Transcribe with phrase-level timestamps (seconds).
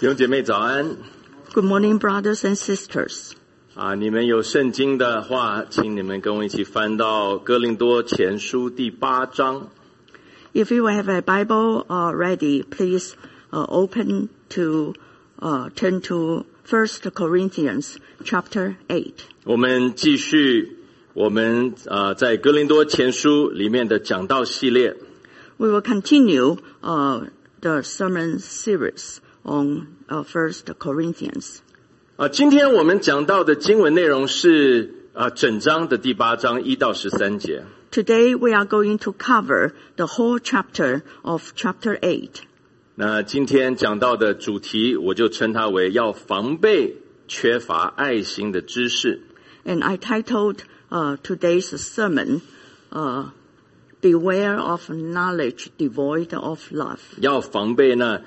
[0.00, 0.96] 弟兄姐妹早安
[1.52, 3.32] Good morning, brothers and sisters.
[3.74, 3.94] 啊！
[3.94, 9.68] 你们有圣经的话，请你们跟我一起翻到哥林多前书第八章。
[10.54, 13.14] If you have a Bible uh, ready, please
[13.50, 14.94] uh, open to
[15.40, 19.14] uh, turn to First Corinthians chapter eight.
[19.44, 20.78] 我们继续
[21.12, 24.96] 我们呃在哥林多前书里面的讲道系列。
[25.58, 27.28] We will continue uh,
[27.60, 31.58] the sermon series on uh, First Corinthians.
[32.16, 37.64] 啊，今天我们讲到的经文内容是啊整章的第八章一到十三节。
[37.90, 42.42] Today we are going to cover the whole chapter of chapter eight.
[42.94, 46.96] 那今天讲到的主题，我就称它为要防备
[47.28, 49.20] 缺乏爱心的知识。
[49.64, 50.60] And I titled
[50.90, 52.40] uh, today's sermon,
[52.90, 53.30] uh,
[54.00, 57.00] Beware of Knowledge Devoid of Love.
[57.20, 58.22] 要防备那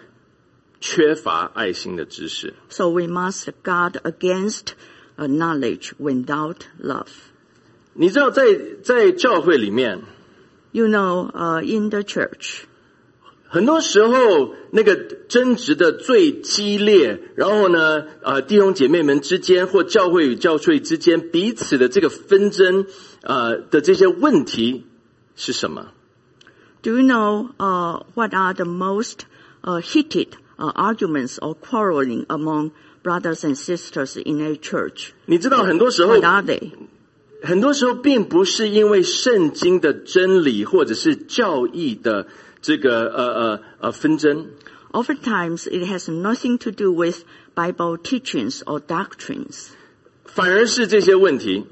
[0.86, 2.52] 缺乏爱心的知识。
[2.68, 4.74] So we must guard against
[5.16, 7.08] uh, knowledge without love.
[7.94, 8.44] 你知道在，
[8.82, 10.02] 在教会里面
[10.72, 12.64] ，You know, uh, in the church,
[13.48, 22.86] 很多时候那个争执的最激烈，然后呢，呃，弟兄姐妹们之间或教会与教会之间彼此的这个纷争，
[23.22, 24.84] 呃的这些问题
[25.34, 25.92] 是什么
[26.82, 29.20] ？do you know uh, what are the most
[29.62, 32.71] uh, heated uh, arguments or quarreling among
[33.03, 35.13] brothers and sisters in a church?
[35.25, 36.71] 你知道，很多时候 What，are they?
[37.41, 42.27] 很多时候并不是因为圣经的真理或者是教义的
[42.61, 44.47] 这个呃呃呃纷争，
[44.91, 47.23] Oftentimes, it has nothing to do with
[47.55, 49.69] Bible teachings or doctrines,
[50.25, 51.65] 反而是这些问题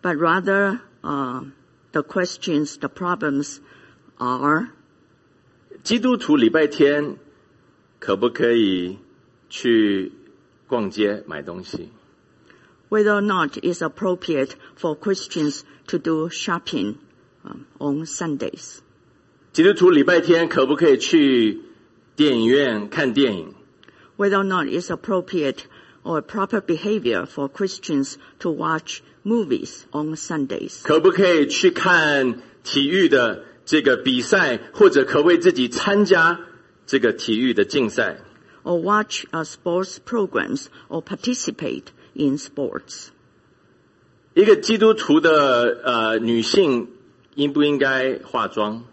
[0.00, 1.44] but rather uh,
[1.92, 3.58] the questions, the problems
[4.16, 4.68] are
[5.82, 7.16] 基督徒礼拜天
[8.00, 8.98] 可不可以
[9.48, 10.12] 去
[10.66, 11.90] 逛街买东西？
[12.88, 16.96] whether or not it's appropriate for Christians to do shopping
[17.44, 18.78] um, on Sundays.
[19.52, 21.62] 基督徒礼拜天可不可以去
[22.14, 23.54] 电影院看电影？
[24.16, 25.64] Whether or not it's appropriate
[26.02, 30.82] or proper behavior for Christians to watch movies on Sundays.
[30.82, 36.40] 可不可以去看体育的这个比赛，或者可不可以自己参加
[36.90, 38.20] 这个体育的竞赛？
[38.62, 43.08] Or watch uh, sports programs or participate in sports.
[44.34, 46.88] 一个基督徒的呃女性
[47.36, 48.84] 应不应该化妆？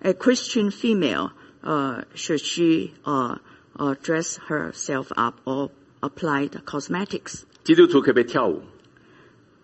[0.00, 1.30] A Christian female,
[1.62, 3.36] uh, should she uh,
[3.76, 5.70] uh, dress herself up or
[6.00, 7.42] apply the cosmetics?
[7.62, 8.62] 基督徒可不可以跳舞？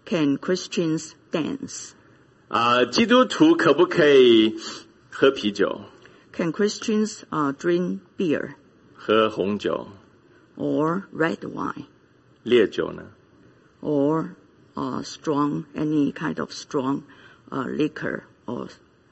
[0.05, 1.91] Can Christians dance?
[2.49, 4.57] 啊、基督徒可不可以
[5.11, 5.81] 喝啤酒、
[6.33, 8.55] Can Christians uh, drink beer
[8.95, 9.89] 喝红酒、
[10.57, 11.87] or red wine
[12.43, 13.03] 烈酒呢？
[13.81, 14.31] or
[14.75, 17.03] uh, strong, any kind of strong
[17.51, 18.69] uh, liquor or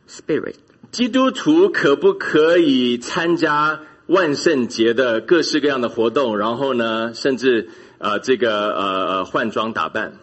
[0.06, 0.56] spirit?
[0.92, 6.38] 基督徒可不可以参加万圣节的各式各样的活动？
[6.38, 7.68] 然后呢，甚至
[7.98, 10.18] 呃这个呃呃换装打扮？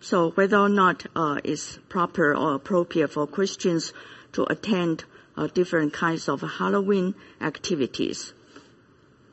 [0.00, 3.90] So whether or not uh, it's proper or appropriate for Christians
[4.32, 5.11] to attend uh,
[5.54, 8.32] different kinds of Halloween activities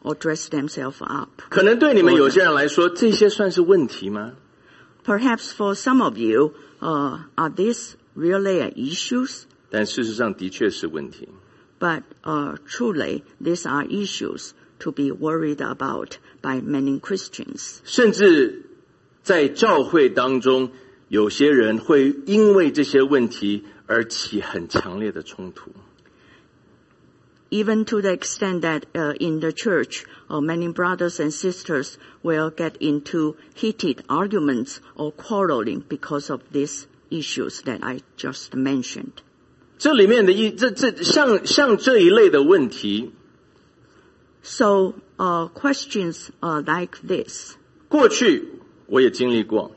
[0.03, 1.41] or dress themselves up.
[1.49, 4.33] 可能对你们有些人来说，这些算是问题吗？
[5.03, 9.43] Perhaps for some of you, uh, are these really issues?
[9.69, 11.29] 但事实上的确是问题。
[11.79, 17.79] But uh, truly, these are issues to be worried about by many Christians.
[17.83, 18.63] 甚至
[19.23, 20.71] 在教会当中，
[21.07, 25.71] 有些人会因为这些问题而起很强烈的冲突。
[27.51, 32.49] Even to the extent that uh, in the church, uh, many brothers and sisters will
[32.49, 39.21] get into heated arguments or quarreling because of these issues that I just mentioned.
[39.77, 43.11] 这里面的一这这像像这一类的问题，
[44.41, 47.55] So uh, questions uh, like this,
[47.87, 48.49] 过去
[48.87, 49.75] 我也经历过，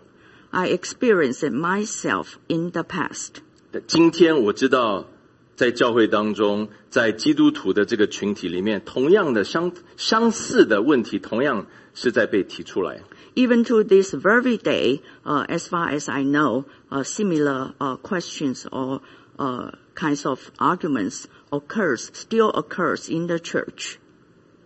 [0.50, 3.42] I experienced it myself in the past.
[3.86, 5.06] 今天我知道，
[5.55, 13.01] 在教会当中，在基督徒的这个群体里面，同样的相相似的问题，同样是在被提出来。
[13.35, 19.01] Even to this very day, uh, as far as I know, uh, similar uh, questions or
[19.37, 23.97] uh, kinds of arguments occurs, still occurs in the church.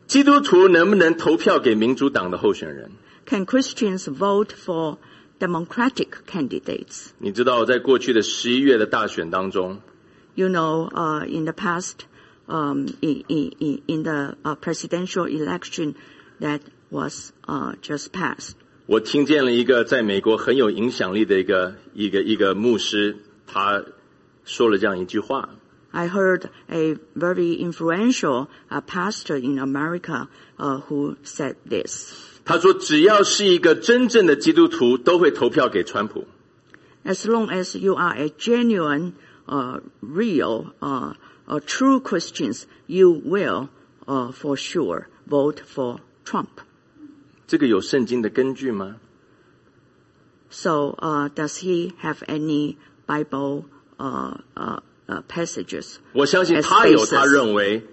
[0.07, 2.91] 基督徒能不能投票给民主党的候选人
[3.25, 4.97] ？Can Christians vote for
[5.37, 7.07] democratic candidates?
[7.19, 9.79] 你知道，在过去的十一月的大选当中，
[10.36, 12.06] You know, uh, in the past
[12.48, 15.94] um, in, in, in the uh, presidential election
[16.40, 18.54] that was uh, just passed.
[18.86, 23.16] 我听见了一个在美国很有影响力的一个一个一个牧师，
[23.46, 23.84] 他
[24.44, 25.50] 说了这样一句话。
[25.90, 32.14] I heard a very influential uh, pastor in America uh, who said this.
[32.46, 36.26] 他说：“只要是一个真正的基督徒，都会投票给川普。
[37.04, 39.12] As long as you are a genuine, uh,
[40.00, 41.14] real, uh,
[41.48, 43.68] uh, true Christians, you will,
[44.06, 46.60] uh, for sure, vote for Trump.
[47.46, 48.96] 这个有圣经的根据吗？
[50.50, 53.64] So, uh, does he have any Bible
[53.98, 55.96] uh, uh, uh, passages?
[56.12, 57.10] 我相信 As 他有 basis.
[57.10, 57.86] 他认为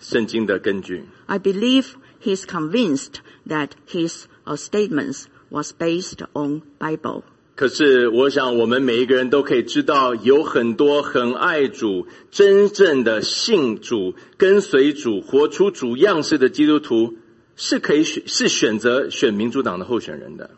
[0.00, 1.04] 圣经的根据。
[1.26, 7.22] I believe he's convinced that his uh, statements was based on Bible.
[7.54, 17.16] 可是，我想我们每一个人都可以知道，有很多很爱主、真正的信主、跟随主、活出主样式的基督徒，
[17.56, 20.50] 是可以选是选择选民主党的候选人的。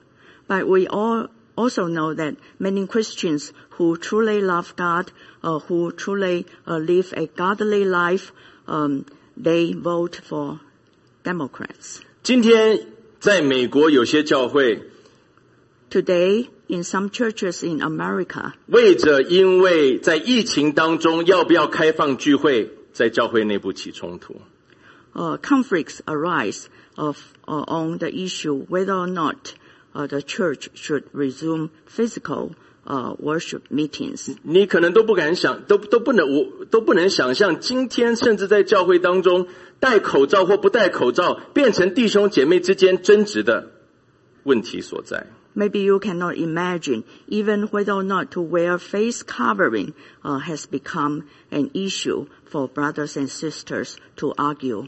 [0.46, 3.48] But we all also know that many Christians
[3.78, 5.06] who truly love God,
[5.40, 8.32] uh, who truly uh, live a godly life,
[8.66, 9.06] um,
[9.42, 10.58] they vote for
[11.24, 12.00] Democrats.
[12.22, 12.86] 今天
[13.18, 14.82] 在美国有些教会
[15.90, 24.35] Today, In some churches in America, 为着因为在疫情当中要不要开放聚会，在教会内部起冲突。
[25.15, 26.65] uh, conflicts arise
[26.95, 29.53] of, uh, on the issue whether or not
[29.93, 32.51] uh, the church should resume physical
[32.85, 34.35] uh, worship meetings.
[34.43, 39.47] 你可能都不敢想，都都不能，我都不能想象，今天甚至在教会当中，
[39.79, 43.71] 戴口罩或不戴口罩，变成弟兄姐妹之间争执的
[44.43, 45.27] 问题所在。
[45.54, 51.70] Maybe you cannot imagine even whether or not to wear face covering uh, has become an
[51.74, 54.86] issue for brothers and sisters to argue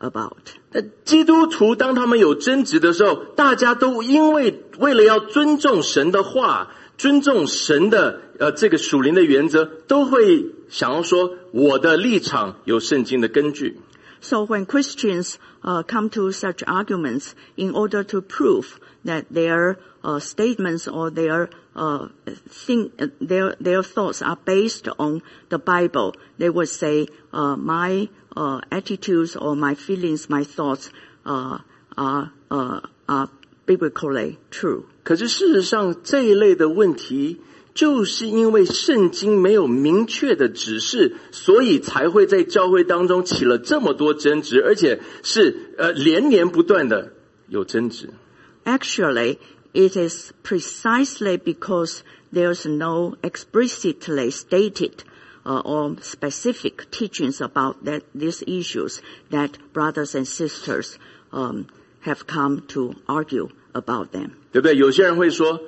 [0.00, 0.54] about.
[0.72, 13.78] 那基督徒当他们有争执的时候，大家都因为为了要尊重神的话，尊重神的呃这个属灵的原则，都会想要说我的立场有圣经的根据。
[14.20, 19.91] So when Christians uh, come to such arguments in order to prove that their uh,
[20.20, 22.08] statements or their uh,
[22.48, 28.08] think, uh, their their thoughts are based on the Bible, they would say, uh, "My
[28.36, 30.90] uh, attitudes or my feelings, my thoughts
[31.24, 31.58] uh,
[31.96, 33.28] are uh, are
[33.66, 37.40] biblically true." 可是事实上，这一类的问题，
[37.74, 47.12] 就是因为圣经没有明确的指示，所以才会在教会当中起了这么多争执，而且是呃连年不断的
[47.48, 48.10] 有争执。
[48.64, 49.38] Actually,
[49.74, 52.02] it is precisely because
[52.32, 55.04] there's no explicitly stated
[55.44, 59.00] uh, or specific teachings about that these issues
[59.30, 60.98] that brothers and sisters
[61.32, 61.66] um,
[62.00, 64.32] have come to argue about them.
[64.52, 64.76] 对不对？
[64.76, 65.60] 有些人会说，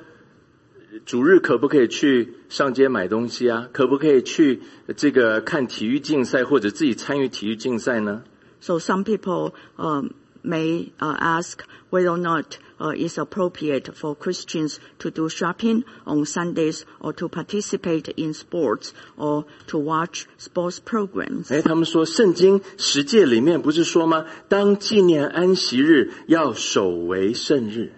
[1.05, 3.69] 主日可不可以去上街买东西啊？
[3.73, 4.61] 可不可以去
[4.97, 8.25] 这个看体育竞赛或者自己参与体育竞赛呢？
[8.61, 10.11] So some people um,
[10.45, 16.25] may uh, ask whether or not uh, it's appropriate for Christians to do shopping on
[16.25, 21.53] Sundays or to participate in sports or to watch sports programs.
[21.53, 24.25] 哎，他们说圣经十诫里面不是说吗？
[24.49, 27.93] 当纪念安息日要守为圣日。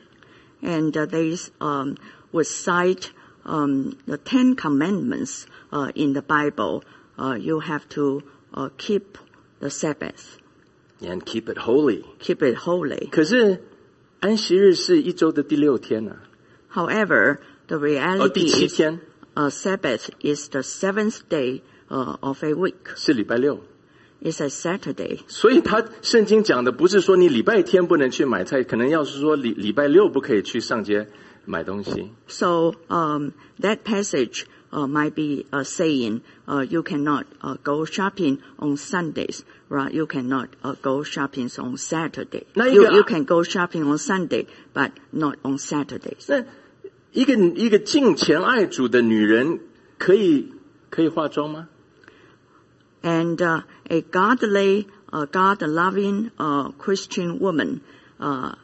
[0.62, 1.96] And uh, they um,
[2.32, 3.10] would cite
[3.44, 6.82] um, the Ten Commandments uh, in the Bible.
[7.16, 8.22] Uh, you have to
[8.54, 9.18] uh, keep
[9.60, 10.38] the Sabbath,
[11.00, 12.04] and keep it holy。
[12.20, 13.08] keep it holy.
[13.10, 13.62] 可是
[14.20, 16.16] 安息日是一周的第六天呢、
[16.72, 19.00] However, the 哦，第 reality 七 is 天
[19.34, 22.94] uh, Sabbath is the seventh day uh, of a week.
[22.94, 23.60] 是礼拜六，
[24.22, 25.20] It's a Saturday.
[25.26, 31.08] 所以他圣经讲的不是说你礼拜天不能去买菜，可能要是说礼礼拜六不可以去上街
[31.44, 32.10] 买东西。
[32.28, 34.46] So um, that passage uh,
[34.76, 39.92] might be uh, saying uh, you cannot uh, go shopping on Sundays, right?
[39.92, 42.46] You cannot uh, go shopping on Saturday.
[42.54, 46.24] 那一 You, 个- you can go shopping on Sunday, but not on Saturdays.
[46.28, 46.44] 那
[47.12, 49.60] 一个一个敬虔爱主的女人，
[49.98, 50.52] 可以
[50.88, 51.68] 可以化妆吗？
[53.02, 57.80] And uh, a godly, uh, God-loving uh, Christian woman,
[58.20, 58.54] uh,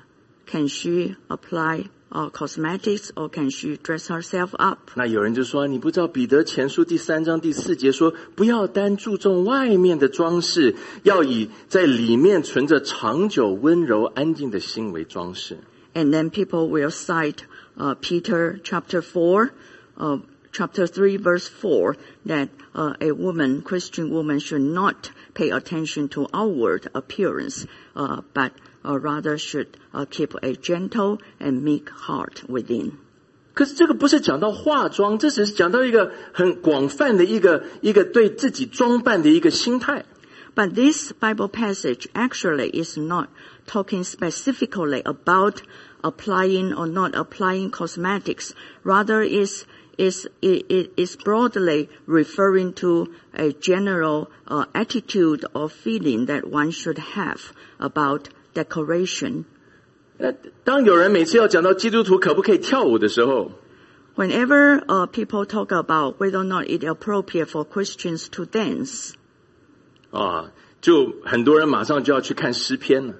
[0.46, 4.78] can she apply uh, cosmetics or can she dress herself up?
[4.94, 15.58] 那有人就说，你不知道彼得前书第三章第四节说，不要单注重外面的装饰，要以在里面存着长久温柔安静的心为装饰。
[15.94, 17.38] And then people will cite
[17.76, 19.50] uh, Peter chapter 4,
[19.96, 20.20] uh,
[20.52, 21.96] chapter 3 verse 4
[22.26, 28.52] that uh, a woman, Christian woman should not pay attention to outward appearance, uh, but
[28.84, 32.92] uh, rather should uh, keep a gentle and meek heart within.
[33.54, 40.04] 可是这个不是讲到化妆，这只是讲到一个很广泛的一个一个对自己装扮的一个心态。
[40.54, 43.28] But this Bible passage actually is not
[43.66, 45.62] talking specifically about
[46.02, 48.52] applying or not applying cosmetics.
[48.82, 49.64] Rather is
[49.96, 56.70] is it, it is broadly referring to a general uh, attitude or feeling that one
[56.70, 59.44] should have about decoration.
[60.18, 60.32] 那
[60.64, 63.52] 当有人每次要讲到基督徒可不可以跳舞的时候，
[64.16, 69.12] Whenever uh, people talk about whether or not it appropriate for Christians to dance,
[70.10, 73.14] 啊，就很多人马上就要去看诗篇了。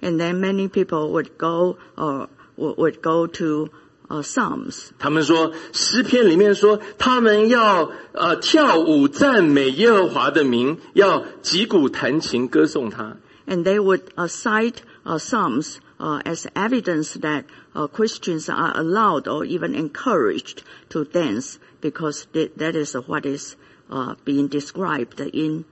[0.00, 3.70] and then many people would go or would would go to
[4.08, 4.90] uh, Psalms.
[5.00, 13.16] 他们说诗篇里面说，他们要呃跳舞赞美耶和华的名，要击鼓弹琴歌颂他。
[13.50, 19.28] And they would uh, cite uh, Psalms uh, as evidence that uh, Christians are allowed
[19.28, 23.56] or even encouraged to dance because th- that is what is
[23.88, 25.64] uh, being described in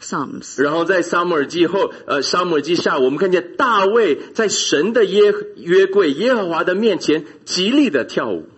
[0.00, 0.60] Psalms.
[0.60, 8.48] 然后在撒母耳记后，呃，撒母耳记下，我们看见大卫在神的约约柜耶和华的面前极力的跳舞。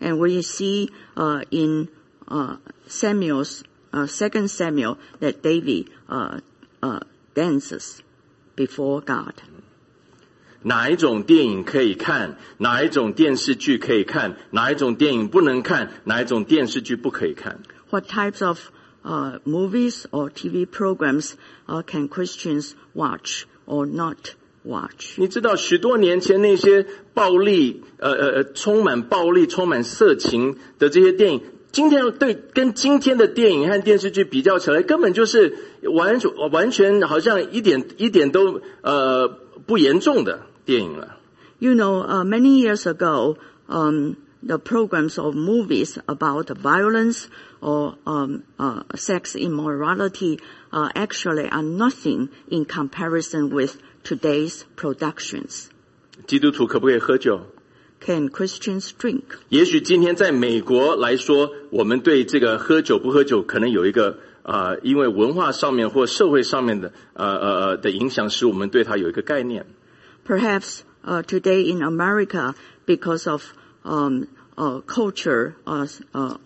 [0.00, 1.88] And we see uh, in
[2.28, 6.38] uh, Samuel's uh, Second Samuel that David uh,
[6.80, 7.00] uh,
[7.34, 7.98] dances
[8.56, 9.34] before God.
[10.62, 12.36] 哪一种电影可以看？
[12.58, 14.36] 哪一种电视剧可以看？
[14.50, 15.92] 哪一种电影不能看？
[16.04, 17.60] 哪一种电视剧不可以看？
[17.90, 18.58] What types of
[19.04, 21.34] uh, movies or TV programs
[21.66, 25.14] uh, can Christians watch or not watch?
[25.16, 39.28] 你知道许多年前那些暴力，呃呃呃，充满暴力、充满色情的这些电影， 今天对跟今天的电影和电视剧比较起来，根本就是完全完全好像一点一点都呃
[39.66, 41.16] 不严重的电影了。
[41.58, 43.36] You know, uh, many years ago,
[43.68, 47.26] um, the programs of movies about violence
[47.60, 50.38] or um, uh, sex immorality
[50.70, 55.66] uh, actually are nothing in comparison with today's productions.
[56.26, 57.40] 基督徒可不可以喝酒？
[58.02, 59.22] Can Christians drink?
[59.48, 69.66] 也许今天在美国来说，我们对这个喝酒不喝酒可能有一个呃，因为文化上面或社会上面的呃呃呃的影响，使我们对它有一个概念。
[70.26, 72.54] Perhaps uh, today in America,
[72.86, 73.42] because of
[73.84, 76.36] um, uh, culture uh, uh,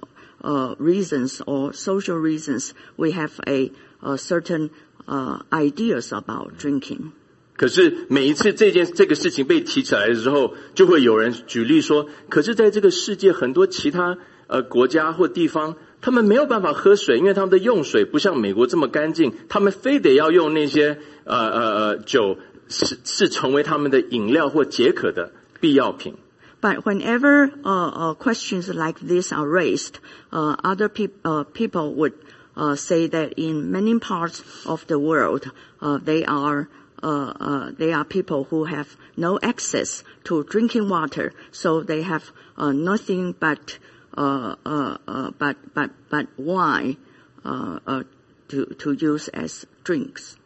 [0.43, 4.71] uh, reasons or social reasons, we have a, a certain
[5.07, 7.13] uh, ideas about drinking.
[7.58, 22.38] 可是每一次这件这个事情被提起来的时候，就会有人举例说，可是在这个世界很多其他呃国家或地方，他们没有办法喝水，因为他们的用水不像美国这么干净，他们非得要用那些呃呃呃酒，
[22.70, 26.14] 是是成为他们的饮料或解渴的必要品。
[26.62, 29.96] But whenever uh, uh, questions like this are raised,
[30.32, 32.14] uh, other peop- uh, people would
[32.56, 36.68] uh, say that in many parts of the world, uh, they are
[37.03, 42.31] uh, uh, they are people who have no access to drinking water, so they have
[42.57, 43.79] uh, nothing but
[44.17, 46.97] uh, uh, uh, but but but wine
[47.45, 48.03] uh, uh,
[48.49, 50.37] to to use as drinks.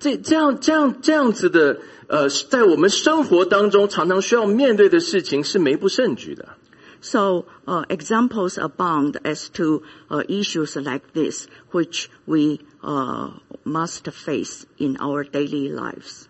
[0.00, 6.56] 这这样这样这样子的呃，在我们生活当中常常需要面对的事情是没不胜举的。
[7.02, 13.32] So uh, examples abound as to uh, issues like this, which we uh,
[13.66, 16.26] must face in our daily lives.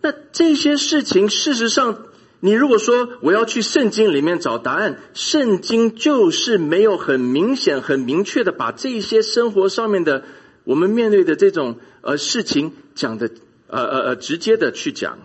[0.00, 2.06] 那这些事情，事实上，
[2.40, 10.24] 你如果说我要去圣经里面找答案，圣经就是没有很明显、很明确的把这些生活上面的
[10.64, 13.30] 我们面对的这种呃事情讲的
[13.66, 15.18] 呃呃呃直接的去讲。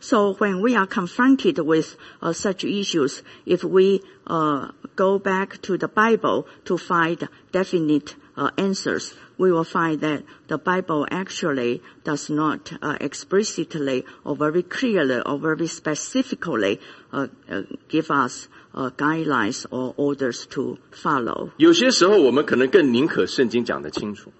[0.00, 5.78] So when we are confronted with uh, such issues, if we uh, go back to
[5.78, 12.30] the Bible to find definite uh, answers, we will find that the Bible actually does
[12.30, 16.78] not uh, explicitly or very clearly or very specifically
[17.12, 21.50] uh, uh, give us uh, guidelines or orders to follow.
[21.58, 24.32] 有些时候，我们可能更宁可圣经讲得清楚。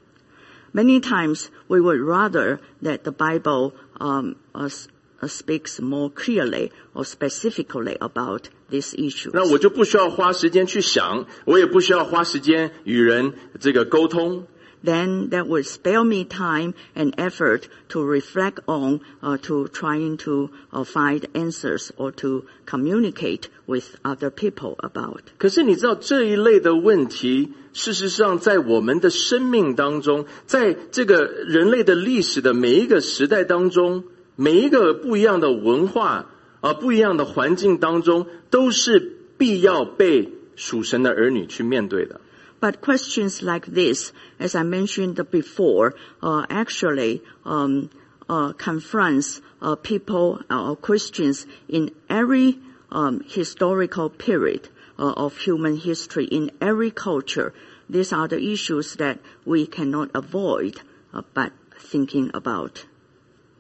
[0.72, 4.88] Many times we would rather that the Bible um, uh, s-
[5.22, 9.30] uh, speaks more clearly or specifically about these issues.
[9.32, 14.48] 那我就不需要花时间去想，我也不需要花时间与人这个沟通。
[14.84, 20.50] then that would spare me time and effort to reflect on, uh, to trying to
[20.72, 25.22] uh, find answers or to communicate with other people about.
[25.38, 34.04] 可是你知道这一类的问题，事实上在我们的生命当中，在这个人类的历史的每一个时代当中，
[34.36, 36.30] 每一个不一样的文化
[36.60, 42.20] 啊、不一样的环境当中，都是必要被属神的儿女去面对的。
[42.60, 47.90] But questions like this, as I mentioned before, uh, actually um,
[48.28, 52.58] uh, confronts uh, people uh, or Christians in every
[52.90, 54.68] um, historical period
[54.98, 57.52] uh, of human history, in every culture.
[57.90, 60.80] These are the issues that we cannot avoid
[61.12, 62.86] uh, but thinking about.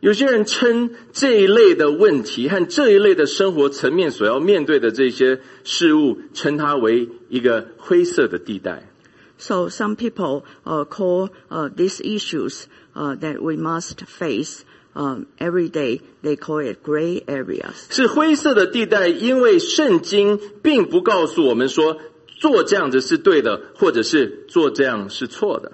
[0.00, 8.87] 有些人称这一类的问题和这一类的生活层面所要面对的这些事物，称它为一个灰色的地带。
[9.38, 15.68] So some people uh, call uh, these issues uh, that we must face um, every
[15.68, 16.00] day.
[16.22, 17.86] They call it gray areas.
[17.90, 21.98] 是灰色的地带，因为圣经并不告诉我们说
[22.38, 25.72] 做这样子是对的，或者是做这样是错的。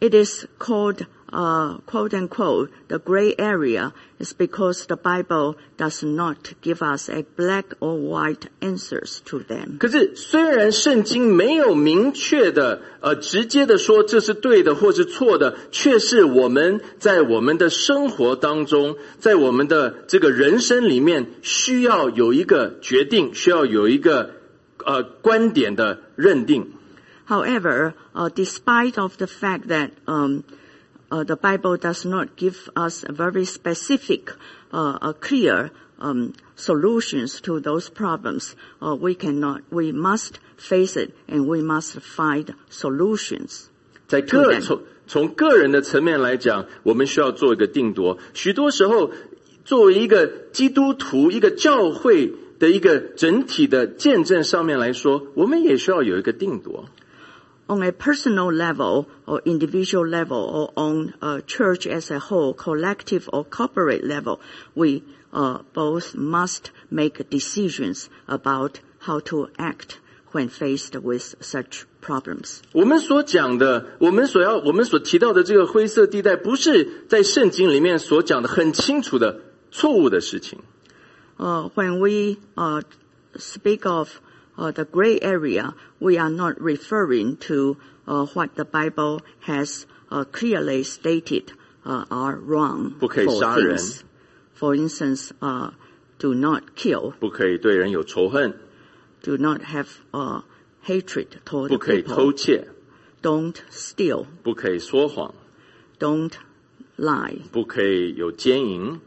[0.00, 6.54] It is called uh, quote unquote the gray area is because the Bible does not
[6.60, 9.78] give us a black or white answers to them.
[9.78, 24.30] 可是，虽然圣经没有明确的、呃直接的说这是对的或是错的，却是我们在我们的生活当中，在我们的这个人生里面，需要有一个决定，需要有一个
[24.84, 26.72] 呃观点的认定。
[27.26, 30.42] However, uh, despite of the fact that um,
[31.10, 34.30] uh, the Bible does not give us a very specific,
[34.72, 39.62] uh, uh, clear um, solutions to those problems, uh, we cannot.
[39.70, 43.68] We must face it, and we must find solutions.
[44.08, 44.60] 在 To 个 them.
[44.60, 48.18] 从从个人的层面来讲，我们需要做一个定夺。
[48.34, 49.10] 许多时候，
[49.64, 56.88] 作为一个基督徒、一个教会的一个整体的见证上面来说，我们也需要有一个定夺。
[57.68, 63.28] on a personal level or individual level or on a church as a whole, collective
[63.32, 64.40] or corporate level,
[64.74, 69.98] we uh, both must make decisions about how to act
[70.32, 72.60] when faced with such problems.
[72.72, 79.40] 我们所讲的，我们所要，我们所提到的这个灰色地带，不是在圣经里面所讲的很清楚的
[79.70, 80.58] 错误的事情。
[81.38, 82.82] Uh, when we uh,
[83.36, 84.25] speak of uh,
[84.56, 90.82] the gray area, we are not referring to uh, what the Bible has uh, clearly
[90.84, 91.52] stated
[91.84, 93.76] uh, are wrong 不可以 for 杀人。
[93.78, 94.02] things.
[94.54, 95.70] For instance, uh,
[96.18, 98.54] do not kill, 不可以对人有仇恨，
[99.22, 100.42] do not have uh,
[100.86, 102.68] hatred 不 toward 可以 people, 偷窃，
[103.20, 105.34] don't steal, 不可以说谎，
[105.98, 106.32] don't
[106.96, 109.00] lie, 不可以有奸淫，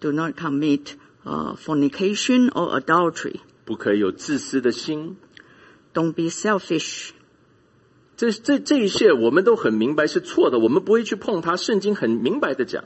[0.00, 5.16] do not commit uh, fornication or adultery, 不可以有自私的心。
[5.92, 7.10] don't be selfish,
[8.16, 11.56] 这这这一切我们都很明白是错的，我们不会去碰它。
[11.56, 12.84] 圣经很明白的讲，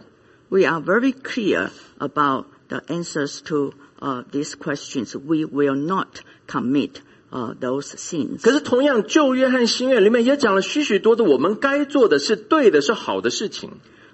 [0.48, 5.16] We are very clear about the answers to uh, these questions.
[5.16, 8.42] We will not commit uh, those sins.
[8.42, 13.70] 可是同样旧约和新约里面也讲了许许多的我们该做的是对的，是好的事情。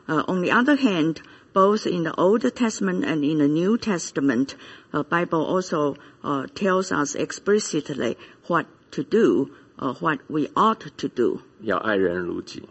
[0.07, 1.17] Uh, on the other hand,
[1.53, 6.93] both in the Old Testament and in the New Testament, uh, Bible also uh, tells
[6.93, 11.41] us explicitly what to do, uh, what we ought to do.
[11.61, 12.63] 要爱人如己。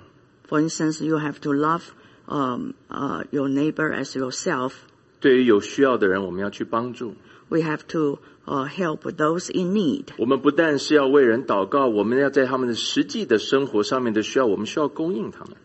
[0.48, 1.92] For instance, you have to love
[2.28, 4.74] um, uh, your neighbor as yourself.
[5.20, 7.16] 对于有需要的人，我们要去帮助。
[7.50, 10.08] We have to uh, help those in need.
[10.18, 15.56] 我们不但是要为人祷告，我们要在他们的实际的生活上面的需要，我们需要供应他们。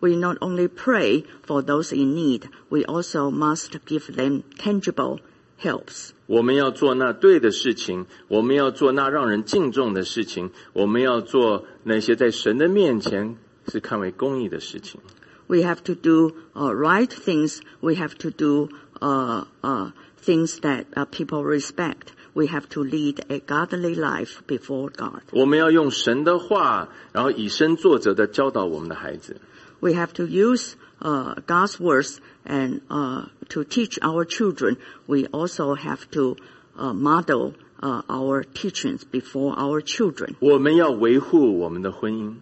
[0.00, 5.20] We not only pray for those in need, we also must give them tangible
[5.60, 6.10] helps.
[6.26, 13.36] 我们要做那对的事情，我们要做那让人敬重的事情，我们要做那些在神的面前
[13.68, 15.00] 是看为公义的事情。
[15.46, 17.60] We have to do uh, right things.
[17.80, 19.90] We have to do uh, uh,
[20.24, 22.14] things that uh, people respect.
[22.32, 25.20] We have to lead a godly life before God.
[25.32, 29.36] 我们要用神的话，然后以身作则的教导我们的孩子。
[29.80, 34.76] We have to use uh, God's words and uh, to teach our children.
[35.06, 36.36] We also have to
[36.76, 40.36] uh, model uh, our teachings before our children.
[40.40, 42.34] 我们要维护我们的婚姻。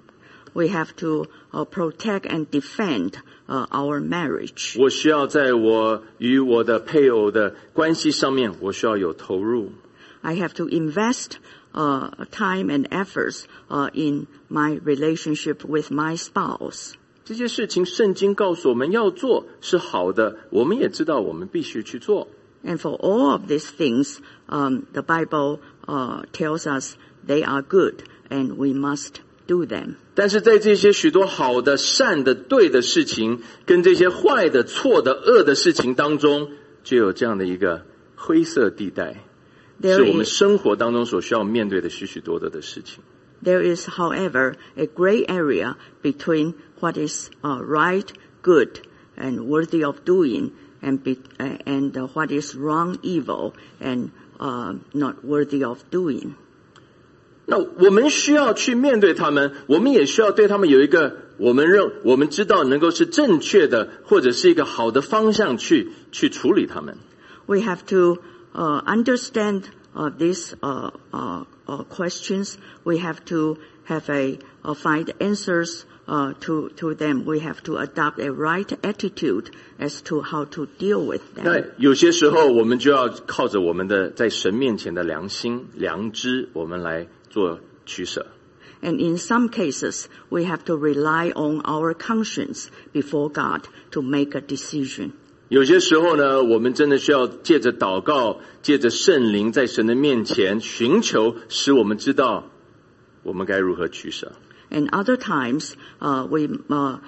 [0.55, 3.15] We have to uh, protect and defend
[3.49, 4.79] uh, our marriage.
[4.79, 9.73] 我需要在我与我的配偶的关系上面，我需要有投入。
[10.21, 11.39] I have to invest
[11.73, 16.93] uh, time and efforts uh, in my relationship with my spouse.
[17.27, 22.29] 这些事情，圣经告诉我们要做是好的，我们也知道我们必须去做。
[22.65, 26.95] And for all of these things, um, the Bible uh, tells us
[27.27, 29.95] they are good and we must do them.
[30.15, 36.51] 但是在这些许多好的、善的、对的事情，跟这些坏的、错的、恶的事情当中，
[36.85, 37.87] 就有这样的一个
[38.17, 39.25] 灰色地带，
[39.81, 43.03] There 是我们 is, 生活当中所需要面对的许许多多的事情。
[43.43, 48.11] there is, however, a gray area between what is uh, right,
[48.43, 48.81] good,
[49.17, 54.11] and worthy of doing, and be, uh, and uh, what is wrong, evil, and
[54.41, 56.35] uh, not worthy of doing.
[57.45, 66.99] 那我们需要去面对他们，我们也需要对他们有一个我们认我们知道能够是正确的，或者是一个好的方向去去处理他们。
[67.47, 68.19] We have to
[68.55, 72.57] uh, understand uh, these uh, uh, uh, questions.
[72.85, 77.25] We have to have a uh, find answers uh, to to them.
[77.25, 81.65] We have to adopt a right attitude as to how to deal with 那 them.
[81.79, 88.27] 有些时候，我们就要靠着我们的在神面前的良心、良知，我们来做取舍。
[88.83, 93.63] And in some cases, we have to rely on our conscience before God
[93.93, 95.13] to make a decision.
[95.49, 102.51] 有些时候呢，我们真的需要借着祷告，借着圣灵，在神的面前寻求，使我们知道
[103.23, 104.33] 我们该如何取舍。
[104.71, 106.99] And other times, uh, we uh,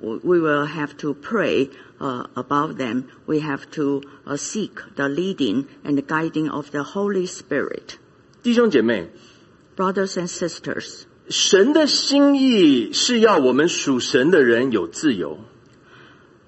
[0.00, 3.08] we will have to pray uh, about them.
[3.26, 7.98] We have to uh, seek the leading and the guiding of the Holy Spirit.
[8.42, 9.10] 弟兄姐妹，
[9.76, 15.38] Brothers and sisters, 神的心意是要我们属神的人有自由。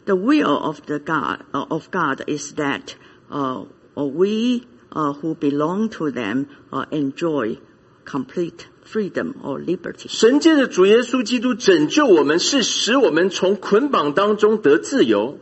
[0.06, 2.94] the will of the God uh, of God is that
[3.30, 3.64] uh,
[3.96, 7.58] we uh, who belong to them uh, enjoy
[8.04, 10.08] complete freedom or liberty.
[10.08, 15.38] 神借着主耶稣基督拯救我们，是使我们从捆绑当中得自由。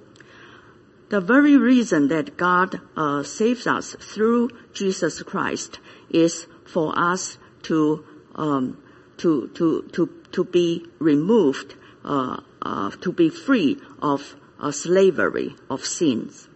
[1.08, 5.78] The very reason that God uh, saves us through Jesus Christ
[6.10, 8.76] is for us to um,
[9.18, 14.22] to to to to be removed, uh, uh, to be free of
[14.58, 16.48] uh, slavery of sins.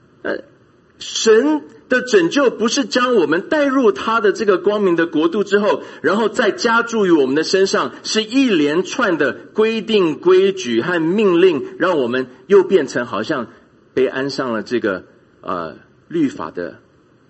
[0.99, 13.49] 神 的拯救不是将我们带入他的这个光明的国度之后，然后再加注于我们的身上，是一连串的规定、规矩和命令，让我们又变成好像
[13.95, 15.05] 被安上了这个
[15.41, 15.77] 呃
[16.09, 16.81] 律法的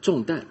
[0.01, 0.47] 重担。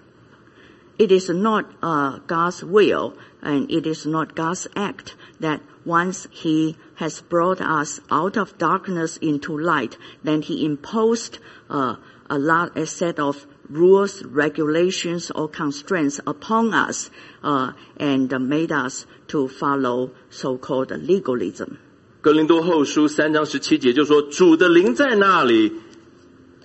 [0.98, 6.76] It is not uh, God's will and it is not God's act that once He
[6.98, 11.38] has brought us out of darkness into light, then He imposed
[11.68, 11.96] uh,
[12.30, 17.10] a lot, a set of rules, regulations, or constraints upon us,
[17.42, 21.78] uh, and made us to follow so-called legalism.
[22.20, 25.72] 格林多后书三章十七节就说：“主的灵在那里，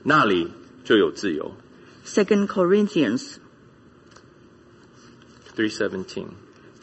[0.04, 0.48] 那里
[0.84, 1.54] 就有自由。
[2.06, 3.36] Second Corinthians
[5.56, 6.28] ”Three seventeen。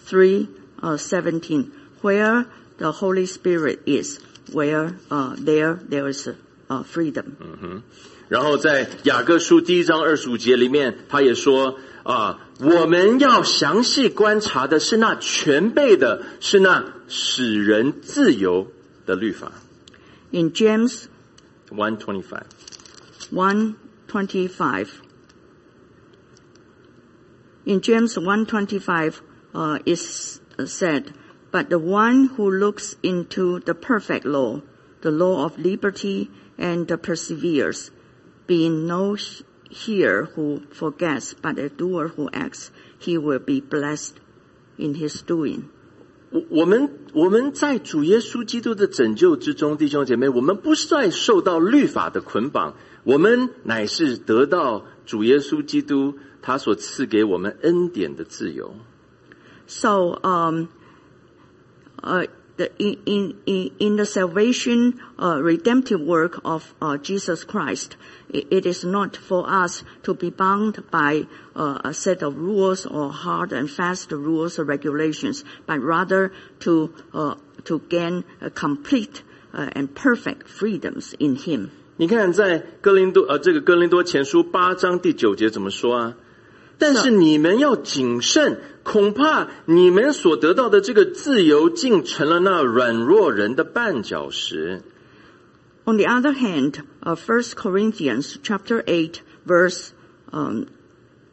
[0.08, 0.48] three
[0.80, 2.46] uh, seventeen, where
[2.78, 4.20] the Holy Spirit is,
[4.52, 6.28] where uh, there there is
[6.70, 7.82] uh, freedom.
[8.28, 18.70] 然后在雅各书第一章二十五节里面，他也说啊，我们要详细观察的是那全备的，是那使人自由
[19.06, 19.52] 的律法。
[20.30, 21.04] In James
[21.70, 22.46] One twenty five。
[23.30, 23.76] one
[24.08, 24.88] twenty five.
[27.64, 29.20] In James one twenty five
[29.52, 31.12] uh, is said,
[31.50, 34.62] but the one who looks into the perfect law,
[35.02, 37.90] the law of liberty, and perseveres,
[38.46, 39.16] being no
[39.70, 44.14] hearer who forgets, but a doer who acts, he will be blessed
[44.78, 45.64] in his doing.
[46.30, 58.74] 我我们我们在主耶稣基督的拯救之中，弟兄姐妹，我们不是在受到律法的捆绑，我们乃是得到主耶稣基督他所赐给我们恩典的自由。
[59.66, 60.68] So, um,
[62.02, 67.96] uh, the, in, in, in in the salvation, uh, redemptive work of uh, Jesus Christ,
[68.28, 72.84] it, it is not for us to be bound by uh, a set of rules
[72.84, 79.22] or hard and fast rules or regulations, but rather to uh, to gain a complete
[79.54, 81.70] uh, and perfect freedoms in Him.
[81.96, 86.16] 你看，在哥林多呃这个哥林多前书八章第九节怎么说啊？
[86.78, 94.82] 但是你们要谨慎， 恐怕你们所得到的这个自由，竟成了那软弱人的绊脚石。
[95.84, 99.92] On the other hand, uh, 1 Corinthians chapter 8 verse,
[100.32, 100.66] um,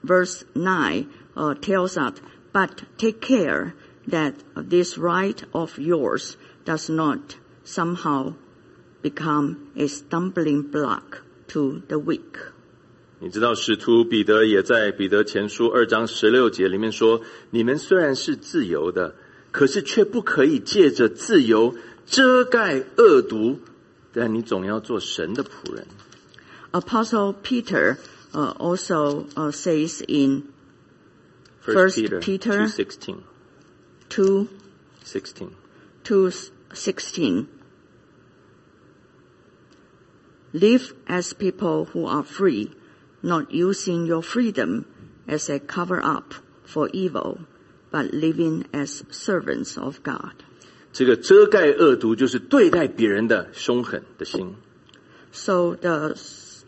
[0.02, 2.14] verse 9 uh, tells us,
[2.54, 3.74] but take care
[4.08, 7.36] that this right of yours does not
[7.66, 8.34] somehow
[9.02, 12.38] become a stumbling block to the weak.
[13.23, 19.15] 你知道，使徒彼得也在彼得前书二章十六节里面说：“你们虽然是自由的，
[19.51, 23.61] 可是却不可以借着自由遮盖恶毒，
[24.15, 25.87] 但你总要做神的仆人。”
[26.73, 27.99] Apostle Peter
[28.33, 30.45] uh, also uh, says in
[31.63, 33.17] First First Peter Peter 2:16
[34.09, 34.47] 2
[35.05, 35.51] 16
[36.05, 36.31] to
[36.73, 37.49] 16.
[40.53, 42.71] Live as people who are free,
[43.22, 44.86] not using your freedom
[45.28, 46.34] as a cover up
[46.66, 47.40] for evil,
[47.92, 50.34] but living as servants of God.
[50.94, 54.56] 这个遮盖恶毒，就是对待别人的凶狠的心。
[55.32, 56.16] So the,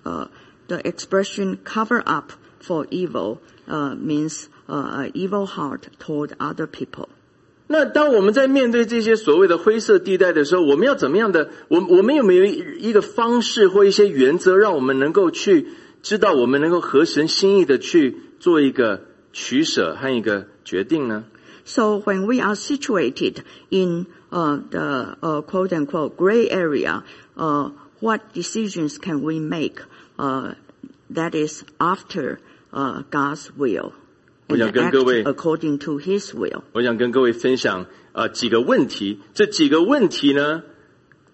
[0.04, 0.28] uh,
[0.67, 7.08] the expression cover up for evil uh, means uh, an evil heart toward other people.
[7.70, 11.50] 那当我们在面对这些所谓的灰色地带的时候，我们要怎么样的？
[11.70, 15.67] 我我们有没有一个方式或一些原则，让我们能够去
[16.02, 19.02] 知道我们能够合神心意的去做一个
[19.34, 21.26] 取舍和一个决定呢？
[21.65, 27.04] So when we are situated in uh, the uh, quote unquote gray area,
[27.36, 29.82] uh, what decisions can we make
[30.17, 30.54] uh,
[31.13, 32.39] that is after
[32.72, 33.91] uh, God's will
[34.48, 36.62] 我想 and 跟 act 各位 according to His will?
[36.72, 37.82] 我想跟各位分享
[38.13, 40.63] 啊、呃几个问题，这几个问题呢，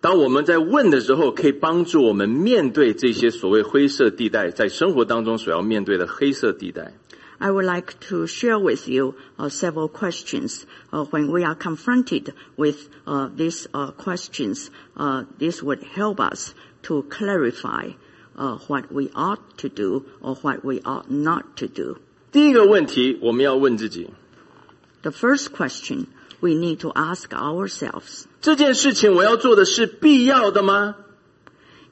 [0.02, 6.94] 当我们在问的时候，可以帮助我们面对这些所谓灰色地带，在生活当中所要面对的黑色地带。
[7.40, 10.64] I would like to share with you uh, several questions.
[10.92, 16.54] Uh, when we are confronted with uh, these uh, questions, uh, this would help us
[16.84, 17.92] to clarify
[18.38, 21.98] uh, what we ought to do or what we ought not to do.
[22.32, 24.10] 第一个问题，我们要问自己：
[25.02, 26.06] The first question
[26.40, 30.96] we need to ask ourselves 这件事情我要做的是必要的吗？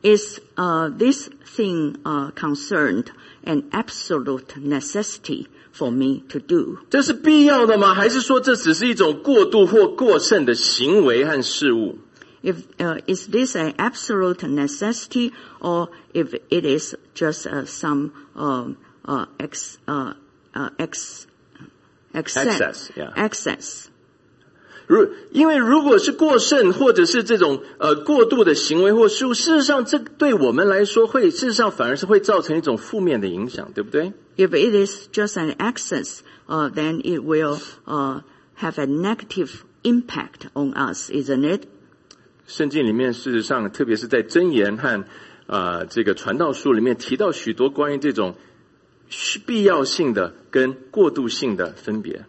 [0.04, 3.06] is uh, this thing uh, concerned
[3.46, 6.80] an absolute necessity for me to do?
[6.89, 7.94] 这是必要的吗？
[7.94, 12.00] 还是说这只是一种过度或过剩的行为和事物？
[12.44, 18.78] If uh, is this an absolute necessity, or if it is just uh, some um,
[19.06, 20.13] uh, ex, uh,
[20.56, 21.28] uh, ex,
[22.13, 23.12] excess, Excess, yeah.
[23.15, 23.89] excess.
[24.87, 38.20] 如因为如果是过剩，或者是这种呃过度的行为或事物，事实上这对我们来说会，事实上反而是会造成一种负面的影响，对不对？If it is just an excess, uh, then it will uh,
[38.61, 39.51] have a negative
[39.83, 41.62] impact on us, isn't it?
[42.46, 45.05] 圣经里面事实上，特别是在箴言和
[45.49, 48.37] 呃这个传道书里面提到许多关于这种
[49.09, 52.25] 需必要性的跟过渡性的分别。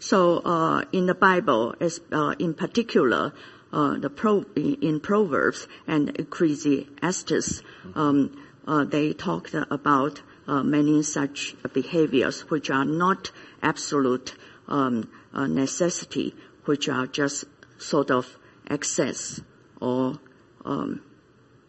[0.00, 3.32] So uh, in the Bible, as, uh, in particular,
[3.72, 7.62] uh, the pro- in Proverbs and Ecclesiastes,
[7.94, 8.30] um,
[8.66, 13.30] uh, they talked about uh, many such behaviors which are not
[13.62, 14.34] absolute
[14.68, 16.34] um, uh, necessity,
[16.66, 17.44] which are just
[17.78, 19.40] sort of excess
[19.80, 20.18] or,
[20.64, 21.00] um,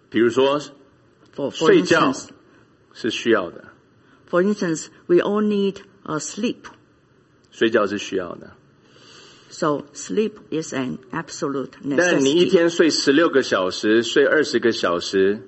[0.09, 0.59] 比如说
[1.33, 2.29] for, for 睡觉 instance,
[2.93, 3.71] 是需要的，
[4.29, 6.67] for instance, we all need uh, sleep.
[7.51, 8.51] 睡觉是需要的，
[9.49, 12.49] So sleep is an absolute 但你一 necessity.
[12.51, 15.41] 天睡十六个小时，睡二十个小时，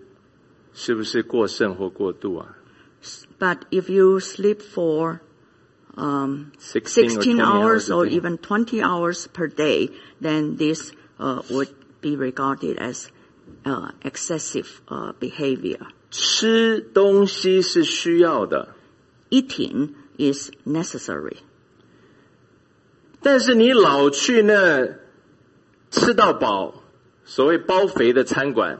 [0.74, 2.56] 是不是过剩或过度啊
[3.40, 5.20] But if you sleep for
[5.96, 8.16] um, ？16 or 16 20 hours or a day.
[8.16, 9.90] even 20 hours per day,
[10.22, 11.70] then this uh, would
[12.02, 13.08] be regarded as
[13.66, 15.80] uh, excessive uh, behavior.
[16.12, 18.76] 吃东西是需要的，
[19.30, 21.38] Eating is necessary.
[23.24, 24.96] 但是你老去那
[25.92, 26.84] 吃到饱，
[27.26, 28.80] 所谓包肥的餐馆，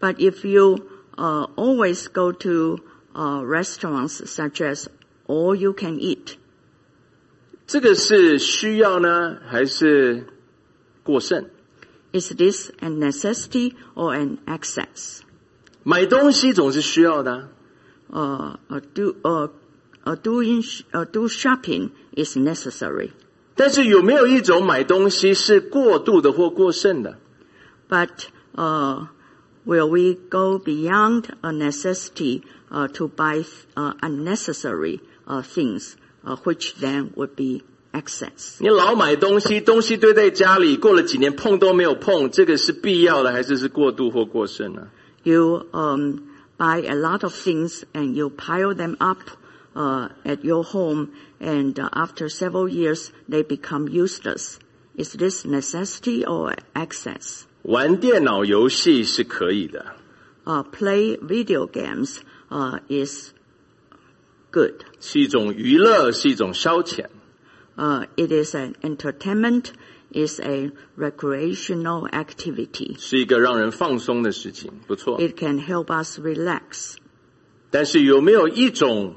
[0.00, 0.78] But if you
[1.16, 2.78] uh, always go to
[3.14, 4.86] uh, restaurants such as
[5.26, 6.36] all you can eat,
[7.66, 10.26] 这个是需要呢，还是
[11.02, 11.46] 过剩？
[12.12, 15.20] is this a necessity or an excess?
[15.82, 17.48] 买东西总是需要的
[18.10, 19.50] 啊， uh, uh, do, uh,
[20.04, 23.10] uh, doing, sh- uh, do shopping is necessary.
[23.58, 27.18] 但是有没有一种买东西是过度的或过剩的？
[27.88, 28.08] But
[28.56, 29.06] uh,
[29.64, 33.44] will we go beyond a necessity uh, to buy
[33.74, 35.94] uh, unnecessary uh, things,
[36.24, 38.56] uh, which then would be excess?
[38.58, 44.88] 你老买东西，东西堆在家里，过了几年碰都没有碰，这个是必要的还是是过度或过剩呢？
[45.22, 46.18] You um,
[46.58, 49.20] buy a lot of things and you pile them up
[49.74, 51.08] uh, at your home,
[51.40, 54.58] and uh, after several years they become useless.
[54.96, 57.42] Is this necessity or access?
[57.62, 59.96] 玩电脑游戏是可以的，
[60.44, 62.18] Uh, play video games
[62.50, 63.32] uh, is
[64.50, 64.84] good.
[65.00, 67.06] 是一种娱乐，是一种消遣。
[67.76, 69.72] Uh, it is an entertainment,
[70.12, 72.96] is a recreational activity.
[72.98, 75.18] 是一个让人放松的事情，不错。
[75.18, 76.96] It can help us relax.
[77.70, 79.16] 但是有没有一种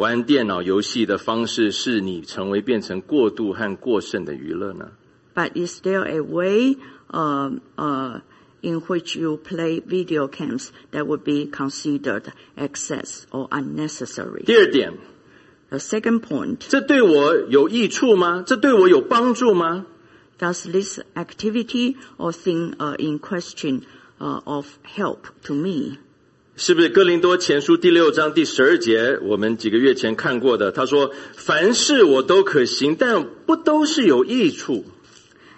[0.00, 4.92] 玩电脑游戏的方式，是你成为变成过度和过剩的娱乐呢
[5.34, 6.78] ？But is there a way
[7.10, 8.22] um, uh,
[8.62, 14.44] in which you play video games that would be considered excess or unnecessary?
[14.46, 14.94] 第二点
[15.68, 18.42] ，The second point, 这对我有益处吗？
[18.46, 19.84] 这对我有帮助吗
[20.38, 23.82] ？does this activity or thing uh, in question
[24.18, 25.98] uh, of help to me?
[26.59, 30.71] 是不是哥林多前书第六章第十二节，我们几个月前看过的？
[30.71, 34.85] 他说：“凡事我都可行，但不都是有益处。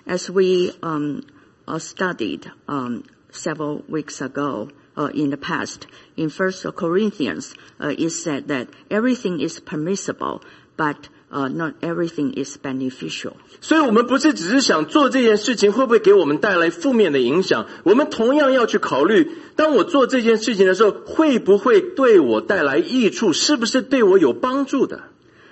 [0.08, 1.20] As we um,
[1.66, 5.82] uh, studied um, several weeks ago uh, in the past,
[6.16, 10.42] in First Corinthians, uh, it said that everything is permissible,
[10.76, 13.34] but uh, not everything is beneficial.
[13.62, 23.34] ”所以，我们不是只是想做这件事情会不会给我们带来负面的影响，我们同样要去考虑，当我做这件事情的时候，会不会对我带来益处？
[23.34, 25.04] 是不是对我有帮助的？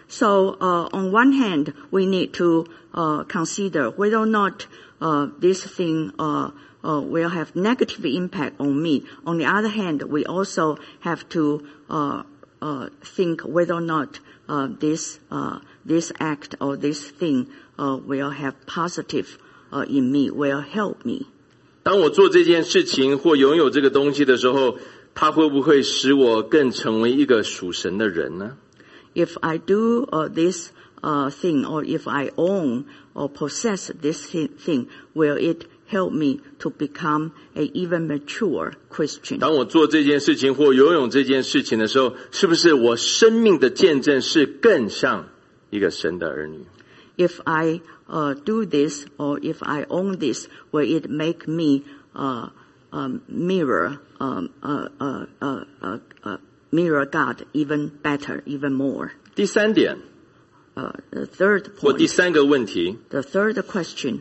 [0.08, 4.68] So uh, on one hand, we need to uh, consider whether or not
[5.00, 6.52] uh, this thing uh,
[6.84, 9.06] uh, will have negative impact on me.
[9.24, 12.22] On the other hand, we also have to uh,
[12.62, 18.32] uh, think whether or not uh, this uh, this act or this thing uh, will
[18.32, 19.38] have positive
[19.72, 21.28] uh, in me, will help me.
[21.84, 24.78] 当我做这件事情或拥有这个东西的时候，
[25.14, 28.58] 它会不会使我更成为一个属神的人呢？
[29.14, 34.50] If I do uh, this uh, thing or if I own or possess this thi-
[34.58, 39.38] thing, will it help me to become a even mature Christian?
[39.38, 45.30] 当我做这件事情或游泳这件事情的时候，是不是我生命的见证是更像
[45.71, 46.65] 一个神的儿女
[47.17, 51.83] ？If I uh, do this or if I own this, will it make me
[52.15, 52.51] uh,
[52.91, 56.39] um, mirror um, uh, uh, uh, uh, uh,
[56.71, 59.11] mirror God even better, even more?
[59.35, 59.99] 第三点
[60.77, 64.21] Uh, the third 或第三个问题，the third question.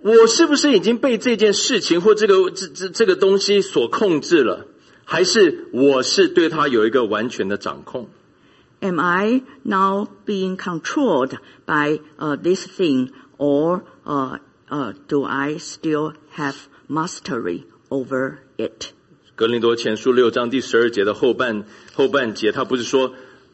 [0.00, 4.68] 我是不是已经被这件事情或这个这这这个东西所控制了？
[5.04, 8.08] 还是我是对它有一个完全的掌控？
[8.81, 14.37] Am I now being controlled by uh, this thing, or uh,
[14.69, 16.55] uh, do I still have
[16.87, 18.93] mastery over it?
[19.35, 23.13] 格林多前书六章第十二节的后半后半节，他不是说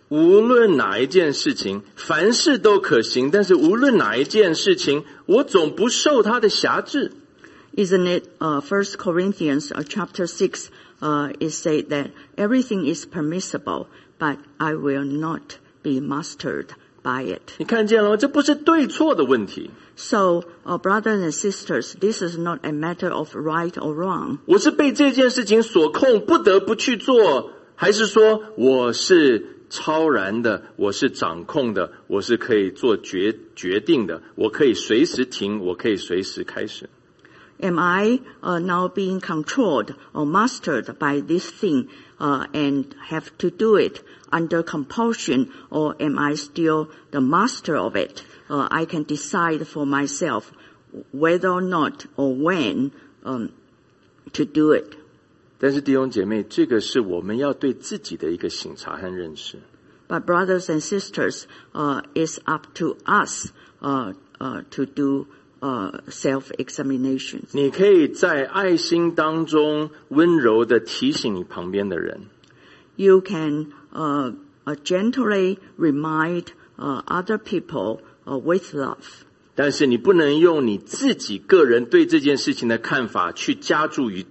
[0.10, 7.14] 无论哪一件事情，凡事都可行，但是无论哪一件事情，我总不受他的辖制。
[7.76, 10.68] Isn't it uh, First Corinthians uh, chapter six
[11.00, 13.88] uh, is said that everything is permissible,
[14.19, 16.67] but I will not be mastered
[17.03, 17.41] by it.
[17.59, 18.17] 你看见了吗？
[18.17, 24.39] 这不是对错的问题，So, uh, brothers and sisters, this is not a matter of right or wrong.
[24.47, 36.89] 我是被这件事情所控，不得不去做，还是说我是超然的，我是掌控的，我是可以做决决定的，我可以随时停，我可以随时开始。
[37.62, 41.88] Am I uh, now being controlled or mastered by this thing
[42.20, 47.96] uh, and have to do it under compulsion, or am I still the master of
[47.96, 48.24] it?
[48.50, 50.52] Uh, I can decide for myself
[51.12, 52.92] whether or not or when
[53.24, 53.54] um,
[54.34, 54.98] to do it.
[55.60, 59.60] 但是弟兄姐妹，这个是我们要对自己的一个省察和认识。
[60.10, 65.28] But brothers and sisters, uh, it's up to us uh, uh, to do
[65.60, 67.42] uh, self-examination.
[67.52, 72.22] 你可以在爱心当中温柔的提醒你旁边的人，
[72.96, 79.24] You can uh, uh, gently remind uh, other people uh, with love.
[79.56, 84.26] 但是你不能用你自己个人对这件事情的看法去加注于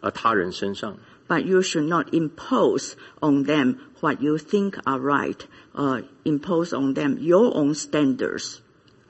[0.00, 0.96] 呃他人身上。
[1.28, 5.38] But you should not impose on them what you think are right.
[5.72, 8.60] Uh, impose on them your own standards.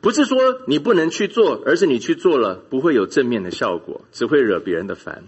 [0.06, 5.24] 不是说你不能去做，而是你去做了不会有正面的效果，只会惹别人的烦。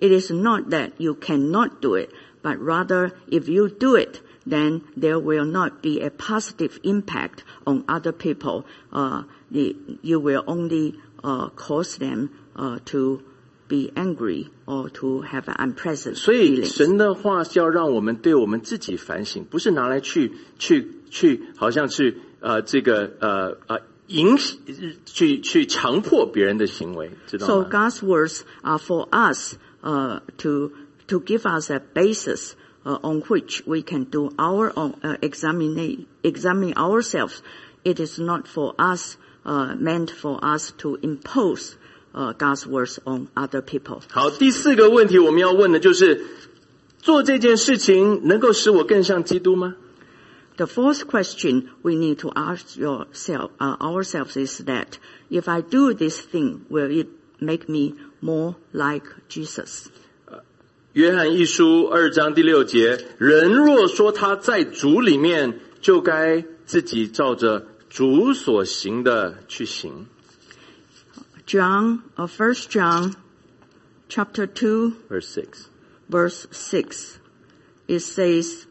[0.00, 2.10] It is not that you cannot do it,
[2.42, 7.84] but rather if you do it, then there will not be a positive impact on
[7.86, 8.64] other people.
[8.92, 13.22] Uh, the, you will only uh, cause them uh, to
[13.66, 24.37] be angry or to have an unpleasant 所以.神的话是要让我们对我们自己反省，不是拿来去去去，好像是呃这个呃呃 影
[25.05, 27.69] 去去强迫别人的行为，知道 So 吗？
[27.71, 30.71] God's words are for us uh, to
[31.07, 36.05] to give us a basis uh, on which we can do our own uh, examine
[36.21, 37.41] examine ourselves.
[37.83, 41.75] It is not for us uh, meant for us to impose
[42.13, 44.01] uh, God's words on other people.
[44.09, 46.21] 好，第四个问题我们要问的就是，
[47.01, 49.75] 做这件事情能够使我更像基督吗？
[50.57, 55.93] The fourth question we need to ask yourself, uh, ourselves is that if I do
[55.93, 57.07] this thing, will it
[57.39, 59.89] make me more like Jesus?
[60.93, 70.05] 约翰一书二章第六节，人若说他在主里面，就该自己照着主所行的去行。
[71.47, 73.15] John, uh, First John,
[74.07, 75.65] chapter two, Verse six。
[76.07, 77.17] verse six,
[77.87, 78.66] it says,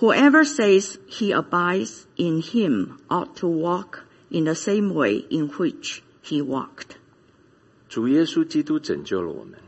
[0.00, 6.00] "Whoever says he abides in him ought to walk in the same way in which
[6.22, 6.96] he walked."
[7.88, 9.58] 主耶稣基督拯救了我们，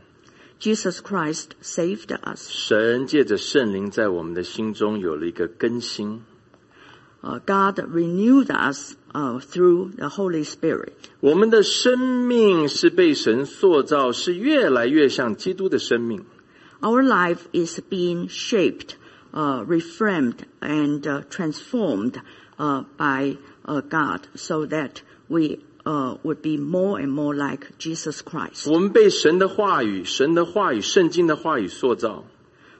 [0.59, 2.49] Jesus Christ saved us.
[2.49, 6.21] 神借着圣灵在我们的心中有了一个更新。
[7.23, 10.93] Uh, God renewed us uh, through the Holy Spirit.
[11.19, 16.25] 我们的生命是被神塑造，是越来越像基督的生命。
[16.79, 19.00] Our life is being shaped, uh,
[19.33, 22.19] reframed, and uh, transformed
[22.57, 28.21] uh, by uh, God, so that we uh, would be more and more like Jesus
[28.21, 28.69] Christ.
[28.69, 32.25] 我们被神的话语、神的话语、圣经的话语塑造。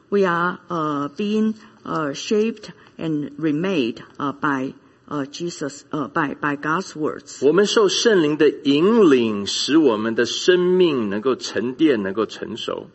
[0.09, 4.73] We are uh, being uh, shaped and remade uh, by
[5.09, 7.45] uh, Jesus, uh, by by God's words.
[7.45, 12.87] 我们受圣灵的引领，使我们的生命能够沉淀，能够成熟。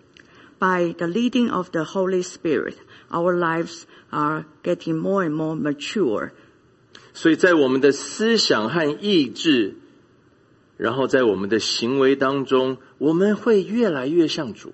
[0.59, 2.77] By the leading of the Holy Spirit,
[3.11, 6.31] our lives are getting more and more mature
[7.15, 9.75] 所以在我们的思想和意志，
[10.79, 14.73] 然后在我们的行为当中，我们会越来越像主。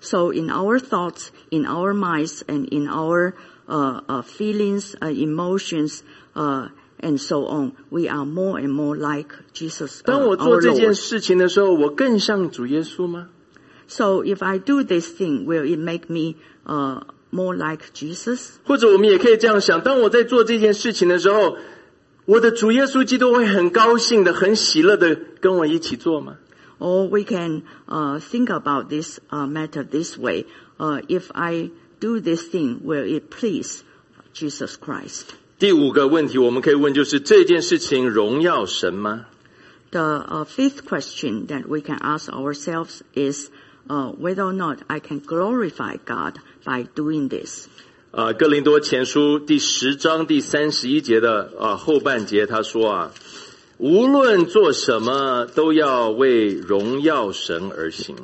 [0.00, 3.34] So in our thoughts, in our minds, and in our
[3.68, 6.02] uh, uh, feelings, uh, emotions,
[6.34, 6.68] uh,
[7.00, 10.94] and so on, we are more and more like Jesus, uh, 当我做 our 这件 Lord.
[10.94, 13.28] 事情的时候，我更像主耶稣吗？
[13.88, 18.50] So if I do this thing, will it make me uh, more like Jesus?
[18.64, 21.56] 或者我们也可以这样想：当我在做这件事情的时候，
[22.24, 26.36] 我的主耶稣基督会很高兴的、很喜乐的跟我一起做吗？
[26.78, 30.46] Or we can uh, think about this uh, matter this way:
[30.78, 33.82] uh, If I do this thing, will it please
[34.34, 35.26] Jesus Christ?
[35.58, 39.26] 第五个问题，我们可以问就是这件事情荣耀神吗？
[39.92, 43.50] The uh, fifth question that we can ask ourselves is
[43.88, 47.66] uh, whether or not I can glorify God by doing this.
[48.10, 53.12] 啊，哥林多前书第十章第三十一节的啊后半节，他说啊，
[53.78, 58.16] 无论做什么，都要为荣耀神而行。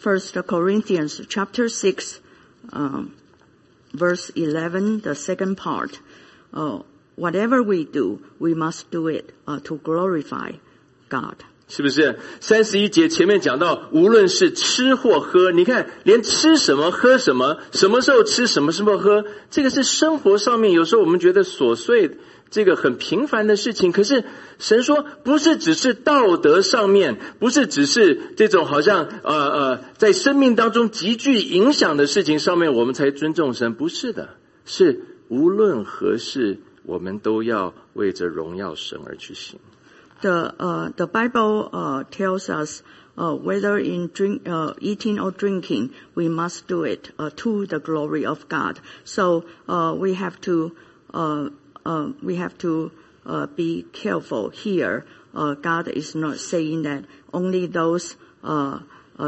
[0.00, 2.20] First Corinthians chapter six,
[2.72, 3.10] um,
[3.92, 5.98] verse eleven, the second part.
[6.52, 6.82] Uh,
[7.16, 10.52] whatever we do, we must do it uh, to glorify
[11.10, 11.36] God.
[11.67, 12.19] 是不是？
[12.41, 22.19] 三十一节前面讲到，无论是吃或喝，你看，连吃什么、喝什么，什么时候吃，什么时候喝，这个是生活上面有时候我们觉得琐碎，
[22.51, 23.91] 这个很平凡的事情。
[23.91, 24.25] 可是
[24.59, 33.73] 神说，不是只是道德上面，不是只是这种好像呃呃，在生命当中极具影响的事情上面，我们才尊重神。
[33.73, 34.29] 不是的，
[34.65, 39.59] 是无论何事，我们都要为着荣耀神而去行。
[40.21, 42.83] The uh, the Bible uh, tells us
[43.17, 47.79] uh, whether in drink, uh, eating or drinking, we must do it uh, to the
[47.79, 48.79] glory of God.
[49.03, 50.75] So uh, we have to
[52.21, 52.91] we have to
[53.55, 55.05] be careful here.
[55.33, 58.15] God is not saying that only those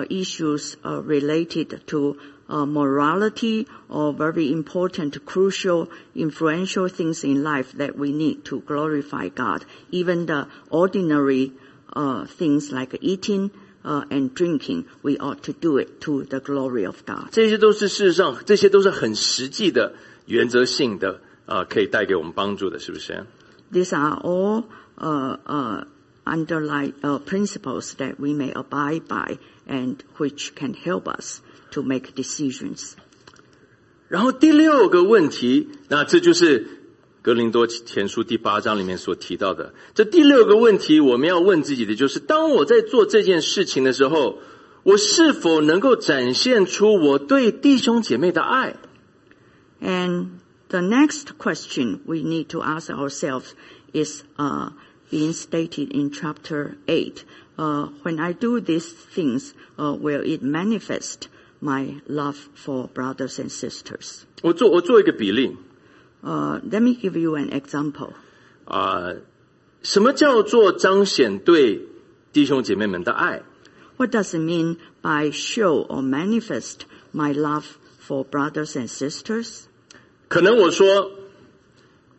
[0.10, 2.18] issues related to
[2.49, 9.29] uh, morality or very important, crucial, influential things in life that we need to glorify
[9.29, 9.65] God.
[9.91, 11.53] Even the ordinary
[11.95, 13.51] uh, things like eating
[13.85, 17.29] uh, and drinking, we ought to do it to the glory of God.
[17.33, 19.95] 这些都是事实上，这些都是很实际的、
[20.27, 23.27] 原则性的啊、可以带给我们帮助的，是不是？
[23.73, 24.65] These are all
[24.99, 25.85] uh, uh,
[26.25, 32.13] underlying uh, principles that we may abide by and which can help us to make
[32.15, 32.93] decisions.
[34.09, 36.67] 然后第六个问题，那这就是
[37.23, 39.73] 哥林多前书第八章里面所提到的。
[39.95, 44.41] 这第六个问题，我们要问自己的就是：当我在做这件事情的时候，
[44.83, 48.77] 我是否能够展现出我对弟兄姐妹的爱？
[49.81, 50.27] And
[50.69, 53.55] the next question we need to ask ourselves
[53.93, 54.71] is uh,
[55.11, 57.25] being stated in chapter 8.
[57.57, 61.29] Uh, when I do these things, uh, will it manifest
[61.61, 64.23] my love for brothers and sisters?
[64.43, 65.57] 我做我做一个比例
[66.25, 68.11] Uh, let me give you an example.
[68.65, 69.13] 啊、
[69.83, 71.83] 什么叫做彰显对
[72.33, 73.43] 弟兄姐妹们的爱？
[73.97, 77.65] What does it mean by show or manifest my love
[78.01, 79.65] for brothers and sisters?
[80.29, 81.11] 可能我说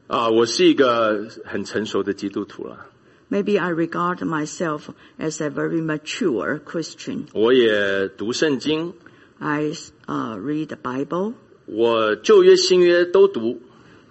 [0.08, 2.88] 啊、我是一个很成熟的基督徒了，
[3.32, 7.24] Maybe I regard myself as a very mature Christian.
[7.34, 8.94] 我也读圣经，
[9.41, 9.73] I
[10.09, 11.35] uh, read the Bible.
[11.67, 13.61] 我旧约新约都读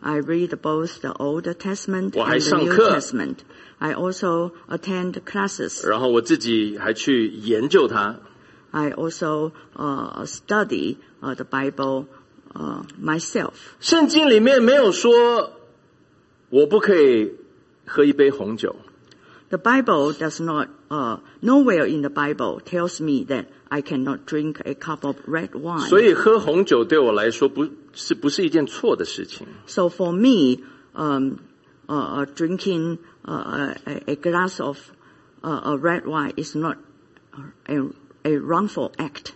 [0.01, 2.97] ，I read both the Old Testament 我还 and the 上 New 课。
[2.97, 3.35] Testament.
[3.79, 5.87] I also attend classes.
[5.87, 8.19] 然后我自己还去研究它。
[8.71, 12.05] I also uh, study uh, the Bible
[12.53, 13.53] uh, myself.
[13.79, 15.53] 圣经里面没有说
[16.49, 17.33] 我不可以
[17.85, 18.75] 喝一杯红酒，
[19.50, 24.74] The Bible does not, uh, nowhere in the Bible tells me that I cannot drink a
[24.74, 25.88] cup of red wine.
[25.88, 29.46] 所以喝红酒对我来说不是不是一件错的事情。
[29.66, 30.62] So for me,
[30.94, 31.34] um,
[31.86, 34.78] uh, uh, drinking uh, a, a glass of
[35.42, 36.78] uh, a red wine is not
[37.66, 37.90] a,
[38.24, 39.32] a wrongful act.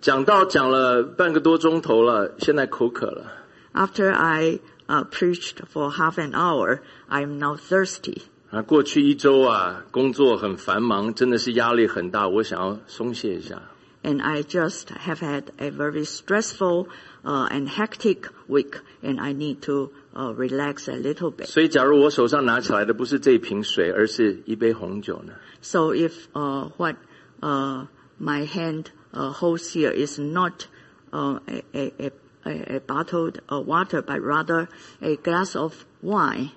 [0.00, 3.32] 讲到讲了半个多钟头了，现在口渴了。
[3.74, 8.22] After I uh, preached for half an hour, I'm now thirsty.
[8.50, 13.62] 啊，过去一周啊，工作很繁忙，真的是压力很大，我想要松懈一下。
[14.02, 16.86] And I just have had a very stressful
[17.24, 21.46] uh, and hectic week, and I need to uh, relax a little bit.
[21.46, 25.32] 所以，假如我手上拿起来的不是这一瓶水，而是一杯红酒呢？
[25.60, 26.94] So if uh, what
[27.40, 27.86] uh,
[28.20, 30.66] my hand uh, holds here is not
[31.10, 32.12] uh, a, a,
[32.44, 34.68] a, a bottled uh, water, but rather
[35.00, 36.50] a glass of wine,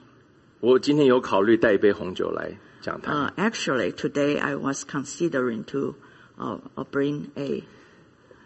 [0.64, 3.16] 我今天有考虑带一杯红酒来讲坛。
[3.16, 5.96] uh, actually today I was considering to
[6.38, 7.64] uh, uh, bring a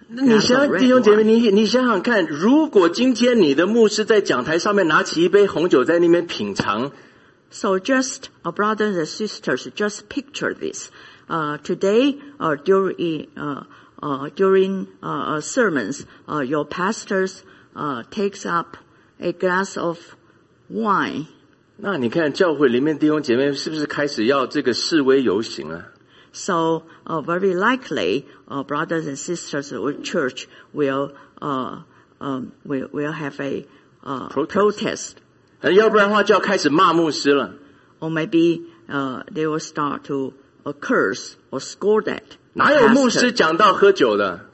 [0.10, 1.24] 那你想 glass of 想， red 弟兄姐妹， wine.
[1.24, 6.92] 你你想想看，如果今天你的牧师在讲台上面拿起一杯红酒在那边品尝，
[7.50, 10.90] So just, uh, brothers and sisters, just picture this.
[11.30, 13.66] Uh, today, uh, during, uh,
[14.02, 17.44] uh, during, uh, uh, sermons, uh, your pastors,
[17.76, 18.78] uh, takes up
[19.20, 20.00] a glass of
[20.68, 21.28] wine.
[21.81, 25.87] 那你看教会里面弟兄姐妹是不是开始要这个示威游行啊
[26.33, 31.83] ？So, uh, very likely, uh, brothers and sisters of church will, uh,
[32.19, 33.65] um, will, will have a,
[34.03, 35.19] uh, Protest.
[35.61, 37.55] 呃要不然的话就要开始骂牧师了。
[38.01, 42.23] Or maybe, uh, they will start to uh, curse or scold that.
[42.55, 44.47] 哪有牧师讲到喝酒的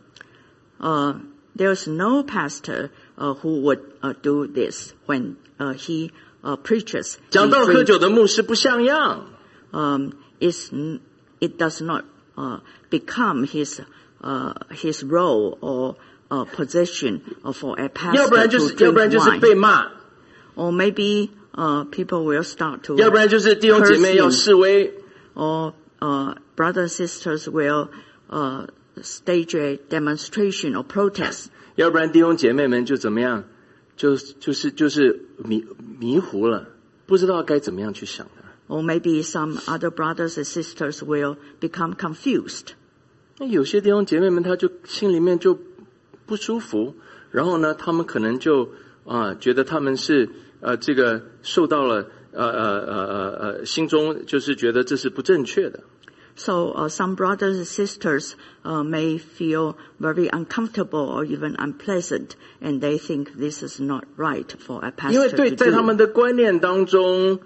[0.79, 1.17] ？uh,
[1.57, 6.11] there's no pastor uh, who would uh, do this when uh, he
[6.44, 7.16] uh, preaches.
[7.30, 9.26] 讲 He 到喝 drinks, 酒的牧师不像样。
[9.72, 11.00] um, it's, n-
[11.40, 12.06] it does not
[12.36, 13.80] uh, become his
[14.22, 15.96] uh, his role or
[16.30, 19.40] uh, position uh, for a 要不然 pastor 就 to 是，要不然 drink 就是 wine.
[19.40, 19.88] 被骂，
[20.56, 24.94] Or maybe uh, people will start to, 要不然就是弟兄姐妹要示威。
[25.36, 27.90] or uh, brothers and sisters will
[28.30, 28.66] uh,
[29.02, 31.46] stage a demonstration or protest.
[31.76, 33.46] 要不然弟兄姐妹们就怎么样，
[33.97, 35.65] 就就是就是迷
[35.99, 36.69] 迷糊了，
[37.07, 38.43] 不知道该怎么样去想的。
[38.67, 42.75] Or maybe some other brothers and sisters will become confused.
[43.39, 45.59] 那有些弟兄姐妹们，他就心里面就
[46.27, 46.95] 不舒服，
[47.31, 48.71] 然后呢，他们可能就
[49.05, 50.31] 啊、觉得他们是
[50.61, 55.85] 呃这个受到了呃呃呃呃呃心中就是觉得这是不正确的。
[56.36, 62.98] So uh, some brothers and sisters uh, may feel very uncomfortable or even unpleasant, and they
[62.98, 65.84] think this is not right for a 因为 pastor 对 to 在他 do.
[65.84, 67.40] 们的观念当中，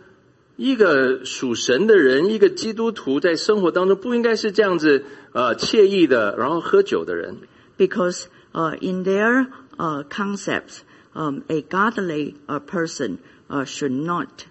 [0.58, 7.38] 一个属神的人，一个基督徒在生活当中不应该是这样子呃惬意的，然后喝酒的人。
[7.76, 9.48] Because uh, in their
[9.78, 10.82] uh, concepts,
[11.16, 13.18] um, a godly uh, person
[13.50, 14.46] uh, should not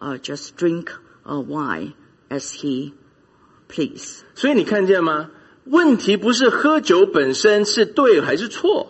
[0.00, 0.92] uh, just drink
[1.24, 1.94] uh, wine
[2.30, 2.92] as he
[3.72, 4.22] please.
[4.34, 5.30] 所以你看见吗？
[5.64, 8.88] 问题不是喝酒本身是对还是错，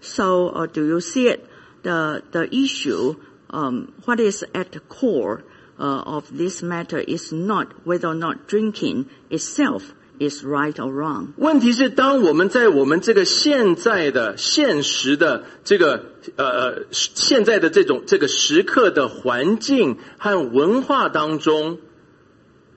[0.00, 1.40] So uh, do you see it?
[1.82, 3.16] The the issue,
[3.48, 5.40] um, what is at the core
[5.78, 9.82] uh, of this matter is not whether or not drinking itself
[10.20, 11.32] is right or wrong.
[11.36, 16.04] 问题是，当我们在我们这个现在的现实的这个
[16.36, 21.78] 呃现在的这种这个时刻的环境和文化当中，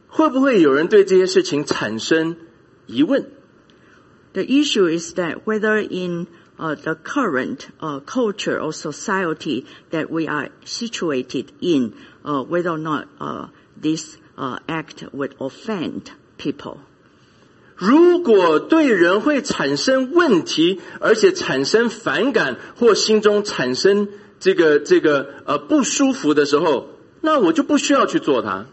[0.07, 2.35] 会不会有人对这些事情产生
[2.85, 3.25] 疑问？
[4.33, 6.27] The issue is that whether in
[6.57, 11.93] uh, the current uh, culture or society that we are situated in,
[12.23, 13.47] uh, whether or not uh,
[13.79, 16.77] this uh, act would offend people.
[17.75, 24.07] 如果对人会产生问题，而且产生反感或心中产生
[24.39, 26.89] 这个这个呃不舒服的时候，
[27.21, 28.67] 那我就不需要去做它。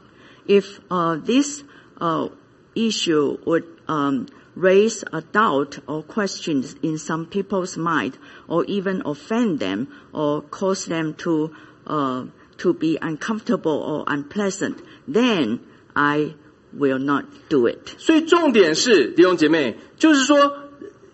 [0.47, 1.62] If uh, this
[2.01, 2.28] uh,
[2.74, 4.26] issue would um,
[4.57, 8.18] raise a doubt or questions in some people's mind,
[8.49, 11.51] or even offend them, or cause them to
[11.87, 12.24] uh,
[12.59, 15.61] to be uncomfortable or unpleasant, then
[15.95, 16.35] I
[16.72, 17.97] will not do it.
[17.99, 20.53] 所以重点是弟兄姐妹，就是说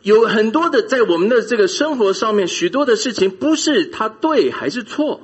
[0.03, 5.21] 有很多的在我们的这个生活上面，许多的事情不是它对还是错，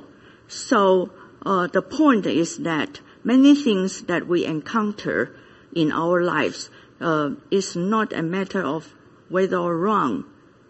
[0.49, 1.09] So
[1.45, 2.89] uh, the point is that
[3.27, 5.31] many things that we encounter
[5.73, 6.71] in our lives
[7.01, 8.85] uh, is not a matter of
[9.29, 10.25] whether or wrong.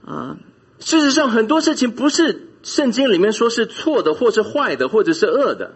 [0.07, 0.37] Uh,
[0.79, 5.75] 事实上很多事情不是圣经里面说是错的，或是坏的，或者是恶的。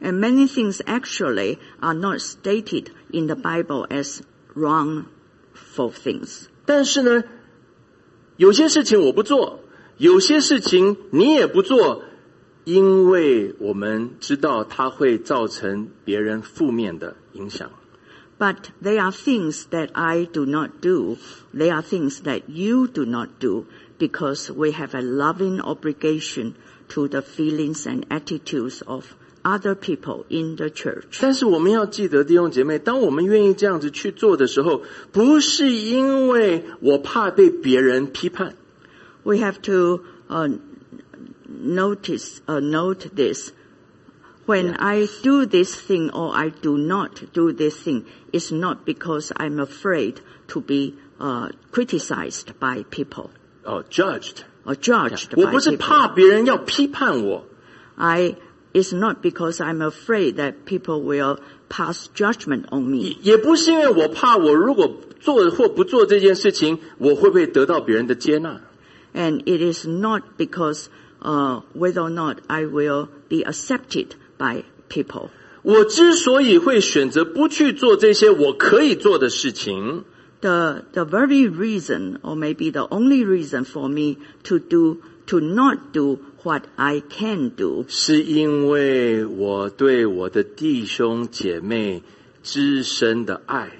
[0.00, 4.20] and many things actually are not stated in the Bible as
[4.54, 6.48] wrongful things.
[6.64, 7.24] 但是呢，
[8.36, 9.60] 有些事情我不做，
[9.96, 12.02] 有些事情你也不做，
[12.64, 17.70] 因为我们知道它会造成别人负面的影响。
[18.38, 21.16] But there are things that I do not do.
[21.54, 23.64] There are things that you do not do
[23.98, 26.52] because we have a loving obligation
[26.88, 31.18] to the feelings and attitudes of other people in the church.
[31.22, 34.82] 但是我们要记得，弟兄姐妹，当我们愿意这样子去做的时候，
[35.12, 38.54] 不是因为我怕被别人批判，
[39.22, 40.58] We have to uh,
[41.60, 43.52] notice, uh, note this.
[44.46, 49.32] When I do this thing or I do not do this thing, it's not because
[49.36, 53.30] I'm afraid to be uh, criticized by people
[53.64, 55.78] 哦、j u d g e d or judged 我 by 不是 people.
[55.78, 57.44] 怕别人要批判我，
[57.96, 58.36] I
[58.72, 61.38] it's not because I'm afraid that people will
[61.68, 63.16] pass judgment on me.
[63.22, 68.60] 也也不是因为我怕我如果做或不做这件事情，我会不会得到别人的接纳？
[69.12, 70.86] And it is not because
[71.20, 75.30] uh, whether or not I will be accepted by people.
[75.62, 80.04] 我之所以会选择不去做这些我可以做的事情，
[80.40, 85.92] The the very reason, or maybe the only reason for me to do to not
[85.92, 92.02] do what I can do, 是因为我对我的弟兄姐妹
[92.44, 93.72] 至深的爱。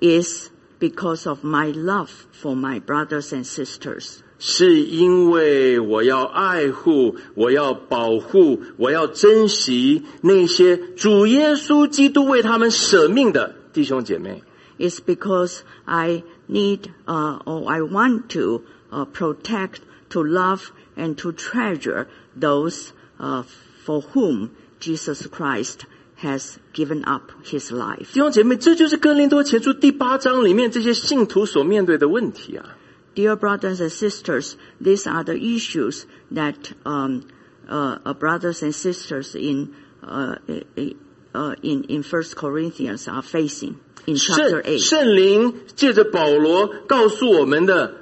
[0.00, 0.48] is
[0.80, 4.22] because of my love for my brothers and sisters.
[4.38, 14.42] 是因为我要爱护，我要保护，我要珍惜那些主耶稣基督为他们舍命的弟兄姐妹。
[14.78, 21.32] It's because I need uh, or I want to uh, protect, to love, and to
[21.32, 23.42] treasure those uh,
[23.84, 24.48] for whom
[24.80, 25.84] Jesus Christ
[26.22, 28.14] has given up his life.
[28.14, 32.76] 弟兄姐妹，这就是哥林多前书第八章里面这些信徒所面对的问题啊！
[33.14, 37.28] Dear brothers and sisters, these are the issues that um,
[37.68, 40.36] uh, uh, brothers and sisters in uh,
[41.34, 43.74] uh, in in First Corinthians are facing
[44.06, 44.80] in chapter 圣 eight.
[44.80, 47.94] 圣灵借着保罗告诉我们的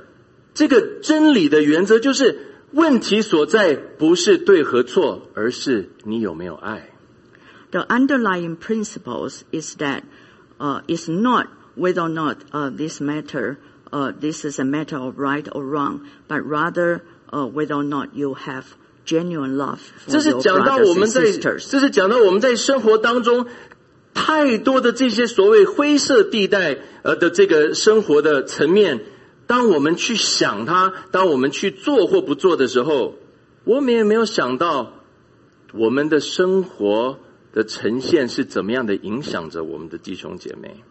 [0.52, 2.38] 这个真理的原则，就是
[2.72, 6.90] 问题所在不是对和错，而是你有没有爱。
[7.70, 10.02] The underlying principles is that
[10.58, 11.46] uh, it's not
[11.76, 13.56] whether or not uh, this matter
[13.93, 18.15] uh, this is a matter of right or wrong, but rather uh, whether or not
[18.15, 18.65] you have
[19.05, 21.69] genuine love for 这是 your 讲到 brothers 我们 and 在，sisters.
[21.69, 23.45] 这是讲到我们在生活当中
[24.13, 29.01] 太多的这些所谓灰色地带呃的这个生活的层面，
[29.45, 33.15] 当我们去想它，当我们去做或不做的时候，
[33.65, 34.93] 我们也没有想到
[35.73, 37.19] 我们的生活
[37.51, 40.83] 的呈现是怎么样的影响着我们的弟兄姐妹。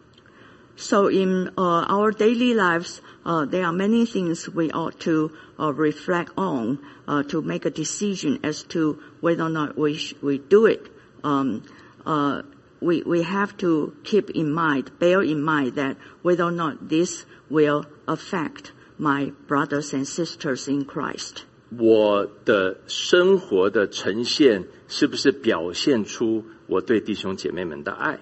[0.82, 5.74] So in uh, our daily lives, uh, there are many things we ought to uh,
[5.74, 10.38] reflect on uh, to make a decision as to whether or not we sh- we
[10.38, 10.88] do it.
[11.24, 11.64] Um,
[12.06, 12.44] uh,
[12.80, 17.26] we we have to keep in mind, bear in mind that whether or not this
[17.50, 21.46] will affect my brothers and sisters in Christ.
[21.76, 28.20] 我的生活的呈现是不是表现出我对弟兄姐妹们的爱？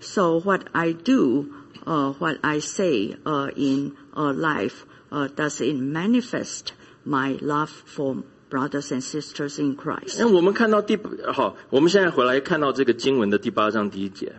[0.00, 1.46] So what I do,
[1.86, 6.72] uh, what I say uh, in uh, life, uh, does it manifest
[7.04, 10.18] my love for brothers and sisters in Christ?
[10.18, 10.98] 那我们看到第
[11.32, 14.32] 好，我们现在回来看到这个经文的第八章第一节，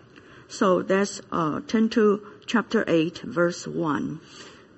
[0.50, 4.18] So that's uh, turn to chapter eight, verse one.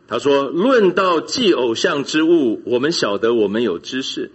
[0.07, 4.31] 他说：“论到祭偶像之物，我们晓得我们有知识。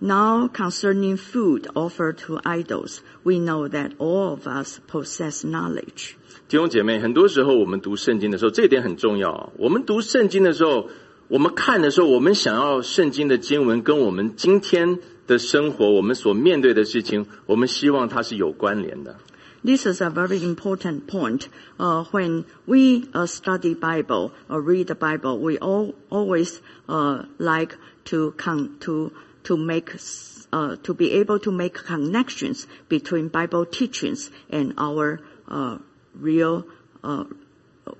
[0.00, 6.16] Now concerning food offered to idols, we know that all of us possess knowledge.
[6.48, 9.50] 弟兄姐妹，很多时候我们读圣经的时候，这一点很重要啊。
[9.56, 10.90] 我们读圣经的时候，
[11.28, 19.16] 我们看的时候，我们想要圣经的经文跟我们今天的生活，我们所面对的事情，我们希望它是有关联的。
[19.64, 21.46] This is a very important point.
[21.78, 27.78] Uh, when we uh, study Bible or read the Bible, we all always uh, like
[28.04, 29.12] to con- to
[29.48, 35.18] to make s- uh, to be able to make connections between Bible teachings and our
[35.48, 35.78] uh,
[36.20, 36.64] real
[37.02, 37.24] uh,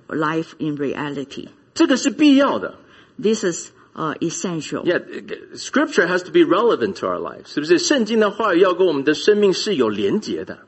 [0.07, 1.49] life in reality.
[1.73, 2.75] 这个是必要的。
[3.21, 4.83] This is uh, essential.
[4.85, 4.99] Yeah,
[5.55, 7.77] Scripture has to be relevant to our life，是不是？
[7.77, 10.59] 圣经的话语要跟我们的生命是有连结的。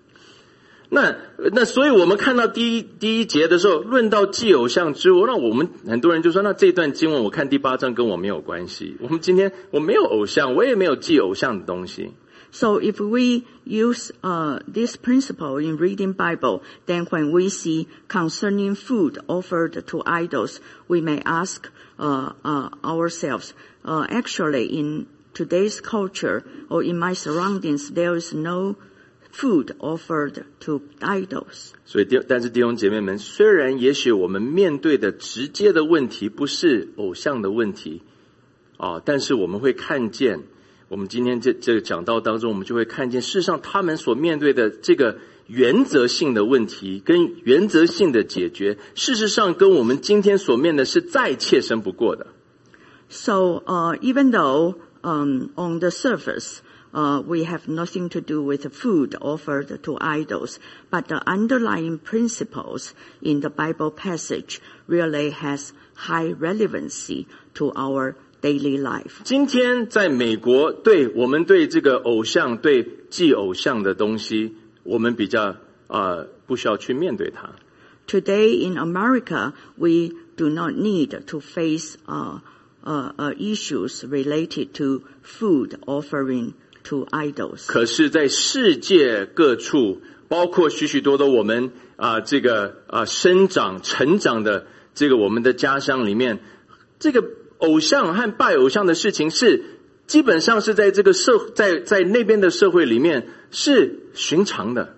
[0.92, 1.18] 那
[1.52, 8.96] 那，所以我们看到第一第一节的时候，论到祭偶像之物，那我们很多人就说，那这段经文我看第八章跟我没有关系。
[9.02, 12.12] 我们今天我没有偶像，我也没有祭偶像的东西。
[12.50, 18.76] So if we use uh, this principle in reading Bible, then when we see concerning
[18.76, 21.70] food offered to idols, we may ask
[22.00, 28.78] uh, uh, ourselves, uh, actually in today's culture or in my surroundings, there is no
[29.32, 31.72] food offered to idols.
[31.86, 38.02] 所以弟，但是弟兄姐妹们，虽然也许我们面对的直接的问题不是偶像的问题，
[38.78, 40.44] 啊，但是我们会看见，
[40.90, 52.28] 我们今天这这个讲道当中，我们就会看见，事实上他们所面对的这个原则性的问题跟原则性的解决，事实上跟我们今天所面的是再切身不过的。
[53.10, 56.58] So uh, even though um, on the surface
[56.94, 60.60] uh, we have nothing to do with the food offered to idols,
[60.90, 68.78] but the underlying principles in the Bible passage really has high relevancy to our daily
[68.78, 69.22] life.
[69.24, 75.56] 今天在美国，对我们对这个偶像、对祭偶像的东西，我们比较
[75.88, 77.56] 呃不需要去面对它。
[78.08, 82.40] Today in America, we do not need to face uh,
[82.86, 87.66] uh, uh, issues related to food offering to idols.
[87.68, 96.40] 可是，在世界各处，包括许许多多我们啊、这个啊、生长、成长的这个我们的家乡里面，
[97.00, 97.24] 这个
[97.60, 99.64] 偶像和拜偶像的事情是
[100.06, 104.96] 基本上是在这个社在在那边的社会里面是寻常的。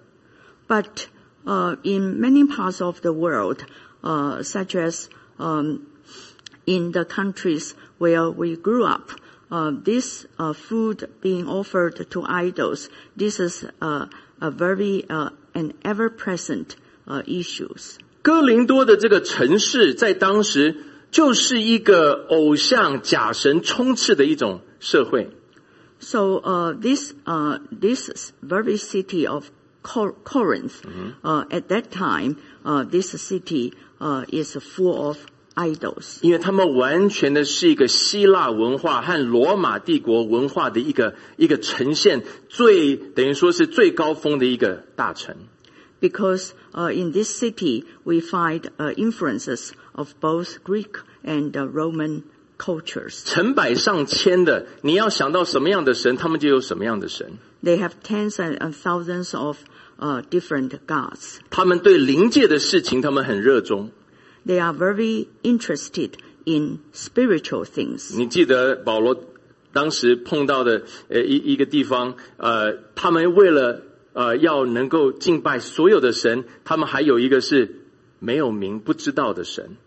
[0.68, 1.08] But
[1.46, 3.64] uh, in many parts of the world,
[4.04, 5.88] uh, such as um,
[6.66, 9.16] in the countries where we grew up, uh,
[9.84, 14.06] this uh, food being offered to idols, this is uh,
[14.42, 16.76] a very uh, an ever-present
[17.08, 17.98] uh, issues.
[18.22, 20.76] 哥林多的这个城市在当时
[21.10, 25.30] 就是一个偶像假神充斥的一种社会。
[26.00, 29.50] So uh, this uh, this very city of
[29.84, 30.82] Cor- Corinth,
[31.24, 35.18] uh, at that time, uh, this city uh, is full of
[35.55, 36.19] idols.
[36.23, 45.37] 因为他们完全的是一个希腊文化和罗马帝国文化的一个一个呈现，最等于说是最高峰的一个大城。
[46.01, 52.25] Because uh, in this city we find uh, influences of both Greek and uh, Roman
[52.59, 53.25] cultures.
[53.25, 57.39] 成百上千的，你要想到什么样的神，他们就有什么样的神。
[57.63, 59.59] They have tens and, and thousands of
[59.99, 61.39] uh, different gods.
[61.49, 63.91] 他们对灵界的事情，他们很热衷。
[64.46, 66.14] They are very interested
[66.46, 68.16] in spiritual things.
[68.18, 69.16] 你记得保罗
[69.72, 73.84] 当时碰到的呃一一个地方，呃，他们为了
[74.14, 77.82] 呃要能够敬拜所有的神，他们还有一个是
[78.20, 79.78] 没有名不知道的神。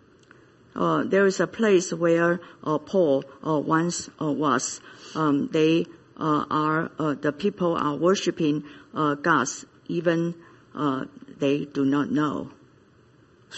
[0.74, 4.80] Uh, there is a place where uh, Paul uh, once uh, was.
[5.14, 5.86] Um, they
[6.16, 10.34] uh, are uh, the people are worshiping uh, gods, even
[10.74, 11.04] uh,
[11.38, 12.48] they do not know.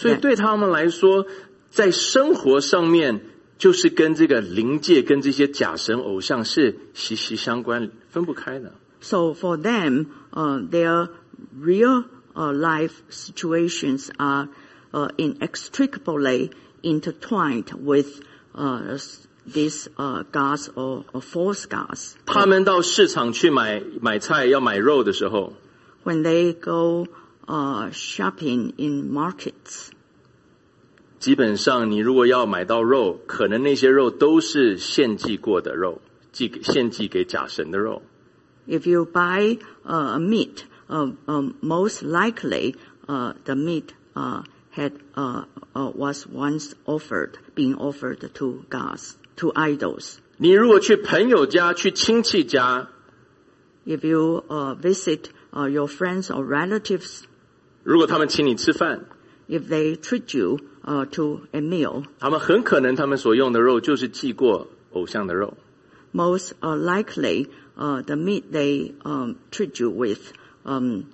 [0.00, 1.26] 所以对他们来说，
[1.70, 3.20] 在生活上面，
[3.58, 8.72] 就是跟这个灵界、跟这些假神偶像是息息相关、分不开的。
[9.02, 11.08] So for them, uh, their
[11.58, 14.48] real uh, life situations are
[14.92, 16.50] uh, inextricably
[16.82, 18.20] intertwined with
[18.54, 18.98] uh,
[19.46, 22.14] these uh, gods or, or false gods.
[22.26, 25.54] 他们到市场去买买菜要买肉的时候
[26.04, 27.06] ，When they go
[27.49, 29.89] uh, shopping in markets.
[31.19, 38.03] 基本上，你如果要买到肉，可能那些肉都是献祭过的肉，祭给献祭给假神的肉。
[38.67, 42.75] If you buy uh, a meat, uh, um, most likely
[43.07, 49.51] uh, the meat uh, had uh, uh, was once offered, being offered to gods, to
[49.53, 50.17] idols.
[50.37, 52.89] 你如果去朋友家、去亲戚家，
[53.85, 57.21] If you uh, visit uh, your friends or relatives,
[57.82, 59.06] 如果他们请你吃饭
[59.48, 65.54] ，if they treat you uh, to a meal, 他们很可能他们所用的肉就是祭过偶像的肉。
[66.12, 70.32] most uh, likely uh, the meat they um, treat you with
[70.64, 71.04] um,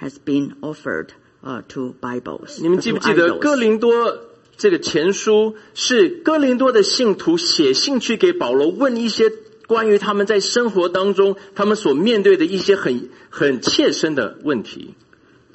[0.00, 1.08] has been offered
[1.42, 2.60] uh, to Bibles.
[2.60, 4.18] 你们记不记得哥林多
[4.56, 9.30] 这个前书是哥林多的信徒写信去给保罗，问一些
[9.66, 14.94] 关于他们在生活当中他们所面对的一些很很切身的问题。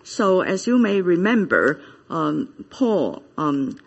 [0.05, 3.79] So as you may remember, um, Paul, um,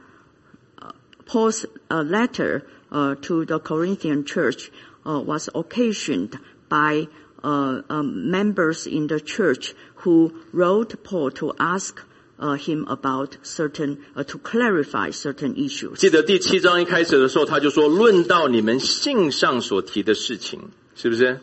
[0.79, 0.91] uh,
[1.25, 4.71] Paul's uh, letter uh, to the Corinthian church
[5.05, 6.37] uh, was occasioned
[6.69, 7.07] by
[7.43, 11.99] uh, um, members in the church who wrote Paul to ask
[12.37, 15.99] uh, him about certain, uh, to clarify certain issues.
[15.99, 21.39] 记得第七章一开始的时候，他就说论到你们信上所提的事情，是不是？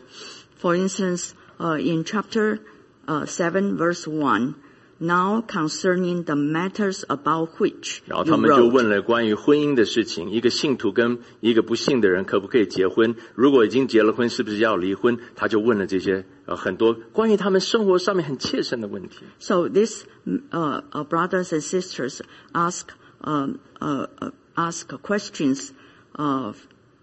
[0.61, 2.59] For instance, uh, in chapter
[3.07, 4.55] uh, 7 verse 1,
[5.03, 13.15] now concerning the matters about which 然后 you 他们就 wrote, 问了关于婚姻的事情，一个信徒跟一个不信的人可不可以结婚？
[13.33, 15.17] 如果已经结了婚，是不是要离婚？
[15.35, 19.19] 他就问了这些呃很多关于他们生活上面很切身的问题。
[19.39, 20.03] So these
[20.51, 22.19] uh, uh, brothers and sisters
[22.51, 22.87] ask
[23.21, 25.69] um, uh, uh, ask questions
[26.15, 26.53] uh,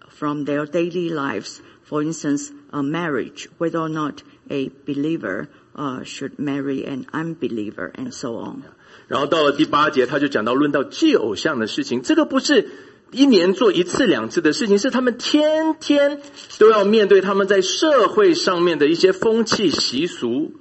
[0.09, 1.61] from their daily lives.
[1.83, 8.11] For instance, a marriage, whether or not a believer uh, should marry an unbeliever, and
[8.11, 8.63] so on.
[9.07, 12.69] 然后到了第八节，他就讲到论到祭偶像的事情，这个不是
[13.11, 16.21] 一年做一次两次的事情，是他们天天
[16.59, 20.53] 都要面对他们在社会上面的一些风气习俗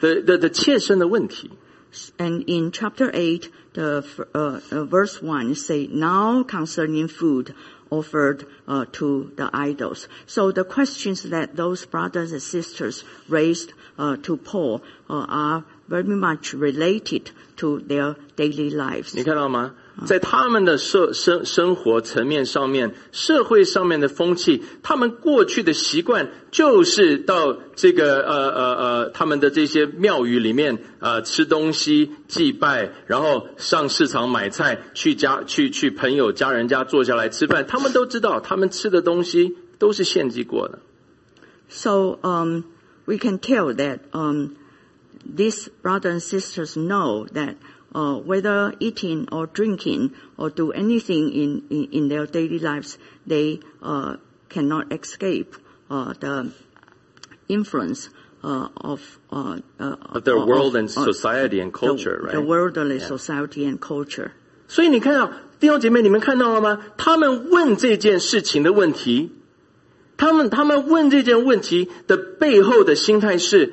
[0.00, 1.50] 的的的切身的问题。
[2.18, 4.02] And in chapter 8, the
[4.34, 7.54] uh, uh, verse 1 say, now concerning food
[7.88, 10.08] offered uh, to the idols.
[10.26, 13.74] So the questions that those brothers and sisters raised uh,
[14.22, 19.14] to Paul uh, are very much related to their daily lives.
[19.14, 19.72] 你看到吗？
[20.06, 40.80] 在他们的社生生活层面上面，社会上面的风气，他们过去的习惯就是到这个呃呃呃他们的这些庙宇里面呃吃东西祭拜，然后上市场买菜，去家去去朋友家人家坐下来吃饭，他们都知道他们吃的东西都是献祭过的。
[41.68, 42.62] So um,
[43.08, 44.56] we can tell that um,
[45.24, 47.56] these brothers and sisters know that
[47.94, 53.60] uh, whether eating or drinking or do anything in, in, in their daily lives, they
[53.82, 54.16] uh,
[54.48, 55.54] cannot escape
[55.90, 56.52] uh, the
[57.48, 58.08] influence
[58.42, 59.00] uh, of
[59.30, 62.32] uh, uh, Of the world and uh, society and culture, the, right?
[62.34, 63.06] the worldly Yeah.
[63.06, 64.32] society and culture.
[64.66, 66.80] 所以你看到弟兄姐妹，你们看到了吗？
[66.96, 69.30] 他们问这件事情的问题，
[70.19, 73.71] 他们他们问这件问题的背后的心态是：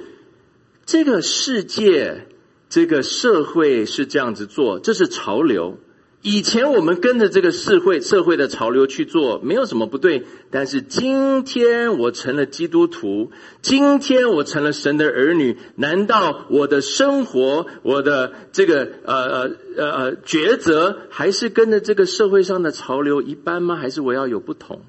[0.86, 2.28] 这个世界、
[2.68, 5.78] 这个社会是这样子做，这是潮流。
[6.22, 10.24] 以前我们跟着这个社会社会的潮流去做，没有什么不对。
[10.53, 23.74] 但是今天我成了基督徒，今天我成了神的儿女，难道我的生活、我的这个呃呃呃呃抉择，还是跟着这个社会上的潮流一般吗？
[23.74, 24.82] 还是我要有不同？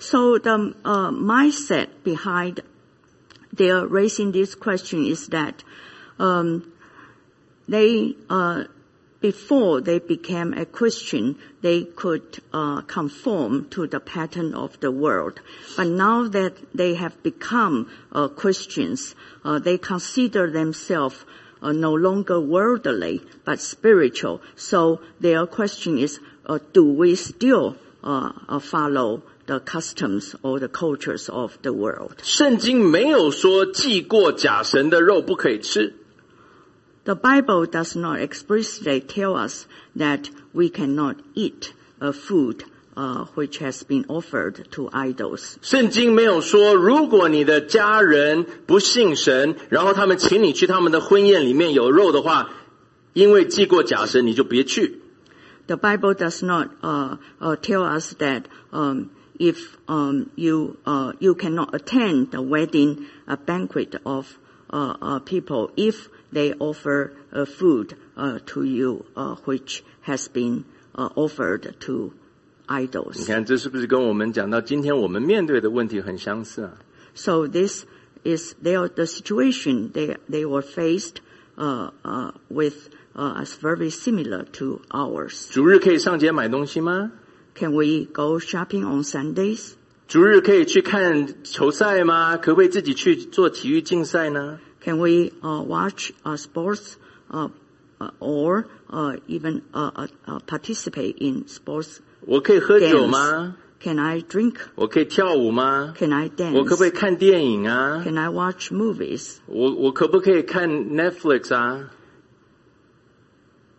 [0.00, 2.60] So the uh, mindset behind
[3.52, 5.62] their raising this question is that
[6.18, 6.72] um,
[7.68, 8.64] they, uh,
[9.20, 15.38] before they became a Christian, they could uh, conform to the pattern of the world.
[15.76, 21.26] But now that they have become uh, Christians, uh, they consider themselves
[21.60, 24.40] uh, no longer worldly but spiritual.
[24.56, 31.29] So their question is, uh, do we still uh, follow the customs or the cultures
[31.29, 32.19] of the world?
[32.23, 35.93] 圣经没有说祭过假神的肉不可以吃，
[37.03, 42.63] The Bible does not explicitly tell us that we cannot eat a food
[42.95, 45.57] uh, which has been offered to idols.
[45.61, 52.49] 圣经没有说，如果你的家人不信神，然后他们请你去他们的婚宴里面有肉的话，
[53.13, 55.01] 因为祭过假神，你就别去。
[55.67, 61.35] The Bible does not uh, uh, tell us that um, if um, you uh, you
[61.35, 64.37] cannot attend the wedding uh, banquet of
[64.69, 70.65] uh, uh, people if they offer uh, food uh, to you, uh, which has been
[70.95, 72.13] uh, offered to
[72.67, 73.25] 你 idols.
[73.27, 76.77] 看，这是不是跟我们讲到今天我们面对的问题很相似啊？
[77.13, 77.85] So this
[78.23, 81.21] is their, the situation they, they were faced
[81.57, 85.47] uh, uh, with uh, is very similar to ours.
[85.51, 87.11] 主日可以上街买东西吗？
[87.53, 89.73] Can we go shopping on Sundays?
[90.07, 92.37] 主日可以去看球赛吗？
[92.37, 94.59] 可不可以自己去做体育竞赛呢？
[94.83, 96.93] Can we uh, watch uh, sports
[97.31, 97.49] uh,
[97.97, 101.97] uh, or uh, even uh, uh, uh, participate in sports?
[102.21, 103.55] 我可以喝酒吗？
[103.81, 104.55] Can I drink?
[104.75, 105.93] 我可以跳舞吗？
[105.97, 106.95] Can I 我可不可以 dance?
[106.95, 108.03] 看电影啊？
[108.03, 109.37] Can I watch movies?
[109.47, 111.89] 我我可不可以看 Netflix 啊？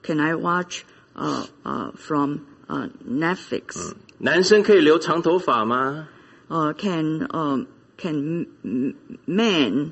[0.03, 0.83] Can I watch
[1.17, 3.95] uh, uh, from uh, Netflix?
[4.19, 6.09] 男生可以留长头发吗？
[6.49, 7.67] Uh, can um,
[7.97, 8.95] can m- m-
[9.27, 9.91] men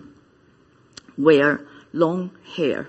[1.18, 1.60] wear
[1.92, 2.86] long hair?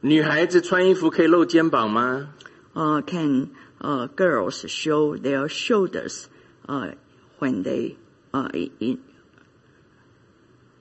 [0.00, 2.28] 女孩子穿衣服可以露肩膀吗？
[2.74, 3.48] Uh, can
[3.80, 6.24] uh, girls show their shoulders
[6.66, 6.92] uh,
[7.38, 7.96] when they
[8.32, 8.48] uh,
[8.80, 8.98] in,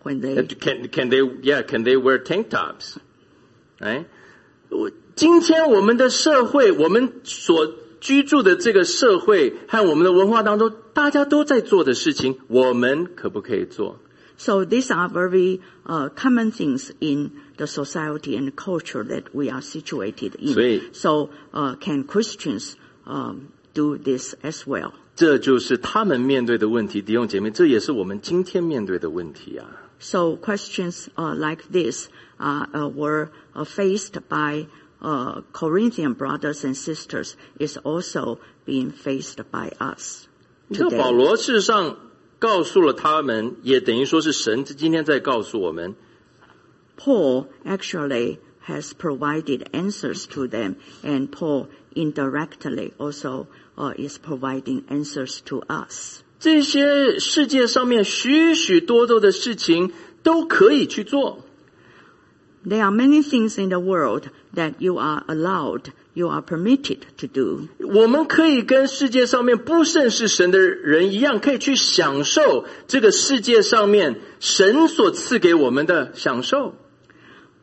[0.03, 2.97] when they Can can they yeah can they wear tank tops？
[3.79, 4.05] 哎，
[4.69, 7.65] 我今天我们的社会，我们所
[7.99, 13.99] 居住的这个社会和我们的文化当中，大家都在做的事情，我们可不可以做？
[14.37, 19.61] So these are very uh, common things in the society and culture that we are
[19.61, 20.53] situated in.
[20.53, 22.73] 所以- so uh, can Christians
[23.05, 24.93] um, do this as well?
[25.15, 29.67] 这就是他们面对的问题，弟兄姐妹，这也是我们今天面对的问题啊。
[29.99, 32.07] So questions uh, like this
[32.39, 34.65] uh, uh, were uh, faced by
[35.05, 40.27] uh, Corinthian brothers and sisters is also being faced by us
[40.67, 40.97] 你知道 today.
[40.97, 41.97] 保罗事实上
[42.39, 45.95] 告诉了他们，也等于说是神今天在告诉我们，
[46.97, 55.39] Paul actually has provided answers to them, and Paul indirectly also uh, is providing answers
[55.45, 56.21] to us.
[56.39, 59.91] 这些世界上面许许多多的事情
[60.23, 61.43] 都可以去做。
[62.65, 67.27] There are many things in the world that you are allowed, you are permitted to
[67.27, 67.67] do.
[67.79, 76.75] 我们可以跟世界上面不认识神的人一样，可以去享受这个世界上面神所赐给我们的享受。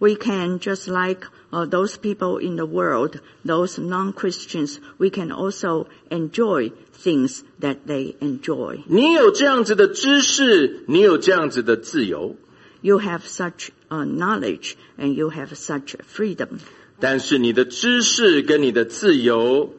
[0.01, 5.87] We can, just like uh, those people in the world, those non-Christians, we can also
[6.09, 8.81] enjoy things that they enjoy.
[8.89, 12.37] 你有这样子的知识，你有这样子的自由，
[12.81, 16.59] You have such uh, knowledge and you have such freedom.
[17.01, 19.75] 但是你的知识跟你的自由，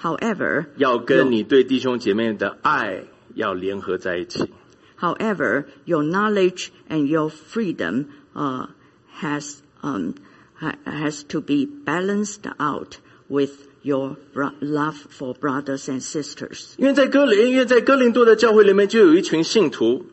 [0.00, 3.04] However, 要跟你对弟兄姐妹的爱
[3.34, 4.50] 要联合在一起。
[4.98, 8.66] however, your knowledge and your freedom uh,
[9.20, 10.14] has um,
[10.54, 12.98] ha- has to be balanced out
[13.28, 16.74] with your bro- love for brothers and sisters.
[16.78, 20.06] 因为在哥林，因为在哥林多的教会里面就有一群信徒，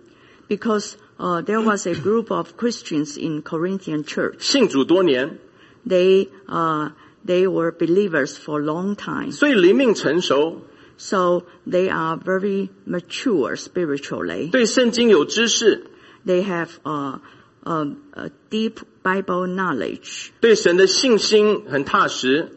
[0.49, 4.39] Because uh, there was a group of Christians in Corinthian church.
[4.39, 5.39] 信主多年，
[5.88, 6.91] They uh,
[7.26, 10.62] they were believers for a long time, 所以灵命成熟，
[10.97, 14.49] so they are very mature spiritually.
[14.49, 15.86] 对圣经有知识，
[16.26, 17.20] They have uh,
[17.66, 20.30] um, a deep Bible knowledge.
[20.39, 22.51] 对神的信心很踏实，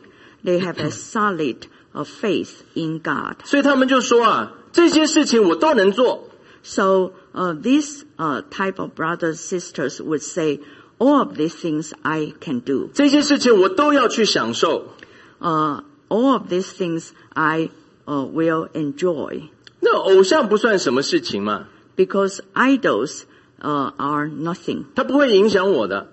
[0.44, 3.44] They have a solid uh, faith in God.
[3.44, 6.28] 所以他们就说啊，这些事情我都能做。
[6.62, 10.60] So uh, these uh, type of brothers sisters would say,
[10.98, 12.88] all of these things I can do.
[12.94, 14.94] 这些事情我都要去享受。
[15.40, 17.68] Uh, all of these things I
[18.06, 19.48] uh, will enjoy
[19.80, 21.66] 那偶像不算什么事情嘛，
[21.96, 23.22] because idols
[23.60, 24.84] uh, are nothing.
[24.94, 26.12] 它不会影响我的。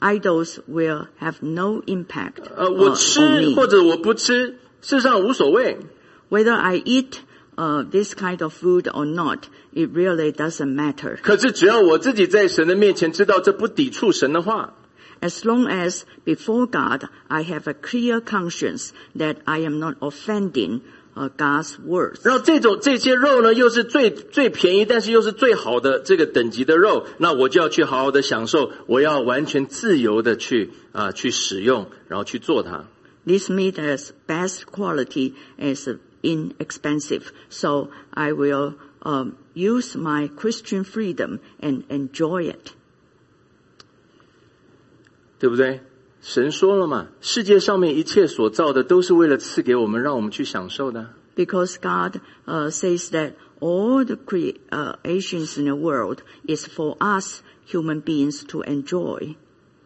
[0.00, 3.54] Idols will have no impact 呃， uh, 我 on 吃 me.
[3.56, 5.78] 或者我不吃，事实上无所谓。
[6.30, 7.14] Whether I eat
[7.56, 11.18] uh, this kind of food or not, it really doesn't matter.
[11.22, 14.74] 可是只要我自己在神的面前知道这不抵触神的话，
[15.20, 20.82] As long as before God I have a clear conscience that I am not offending
[21.16, 22.20] uh, God's words.
[22.22, 32.84] 然后这种这些肉呢，又是最最便宜，但是又是最好的这个等级的肉，那我就要去好好的享受，我要完全自由的去啊、去使用，然后去做它。
[33.26, 35.88] This meat is best quality is
[36.22, 42.72] inexpensive, so I will um, use my Christian freedom and enjoy it.
[45.38, 45.80] 对不对？
[46.20, 51.10] 神说了嘛，世界上面一切所造的都是为了赐给我们，让我们去享受的。
[51.36, 58.02] Because God uh, says that all the creations in the world is for us human
[58.02, 59.36] beings to enjoy.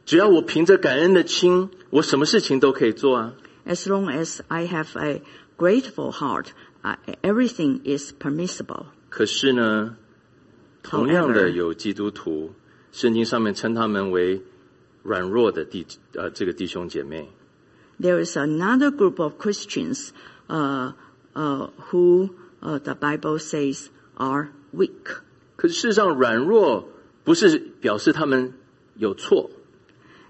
[0.06, 3.34] 只要我凭着感恩的心，我什么事情都可以做啊。
[3.66, 5.20] As long as I have a
[5.56, 8.86] grateful heart, I, everything is permissible.
[9.10, 9.96] 可是呢，
[10.82, 12.54] 同样的 However 有基督徒，
[12.92, 14.42] 圣经上面称他们为
[15.02, 17.28] 软弱的弟呃这个弟兄姐妹。
[18.00, 20.10] There is another group of Christians
[20.48, 20.92] uh,
[21.34, 22.30] uh, who
[22.60, 25.22] uh, the Bible says are weak.
[25.56, 26.88] 可是事实上，软弱
[27.22, 28.54] 不是表示他们
[28.96, 29.50] 有错，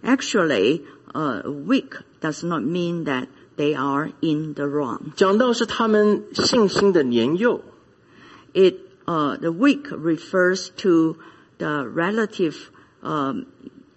[0.03, 0.83] Actually,
[1.13, 5.13] uh, weak does not mean that they are in the wrong.
[5.17, 7.63] 讲到是他们信心的年幼。
[8.55, 8.75] It
[9.07, 11.17] uh, the weak refers to
[11.59, 12.57] the relative
[13.03, 13.47] um,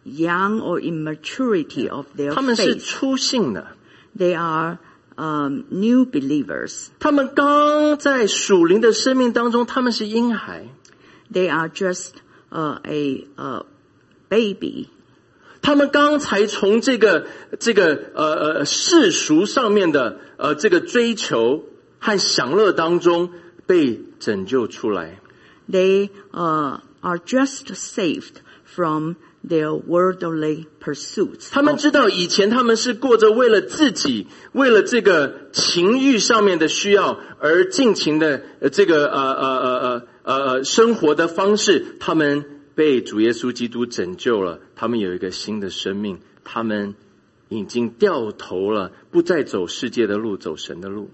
[0.04, 2.86] young or immaturity of their 他们是 faith.
[2.86, 3.76] 初信的，
[4.18, 4.78] They are
[5.18, 6.88] um, new believers.
[7.00, 10.70] 他们刚在属灵的生命当中，他们是婴孩，
[11.32, 12.12] They are just
[12.50, 13.64] uh, a uh,
[14.30, 14.90] baby.
[15.63, 17.27] 他们刚才从这个
[17.59, 21.65] 这个呃呃世俗上面的呃这个追求
[21.99, 23.31] 和享乐当中
[23.67, 25.21] 被拯救出来。
[25.71, 29.15] They uh, are just saved from
[29.47, 31.49] their worldly pursuits.
[31.51, 46.96] 他们知道以前他们是过着为了自己、为了这个情欲上面的需要而尽情的呃这个呃呃呃呃呃生活的方式，他们被主耶稣基督拯救了，他们有一个新的生命，他们
[47.50, 51.10] 已经掉头了，不再走世界的路，走神的路。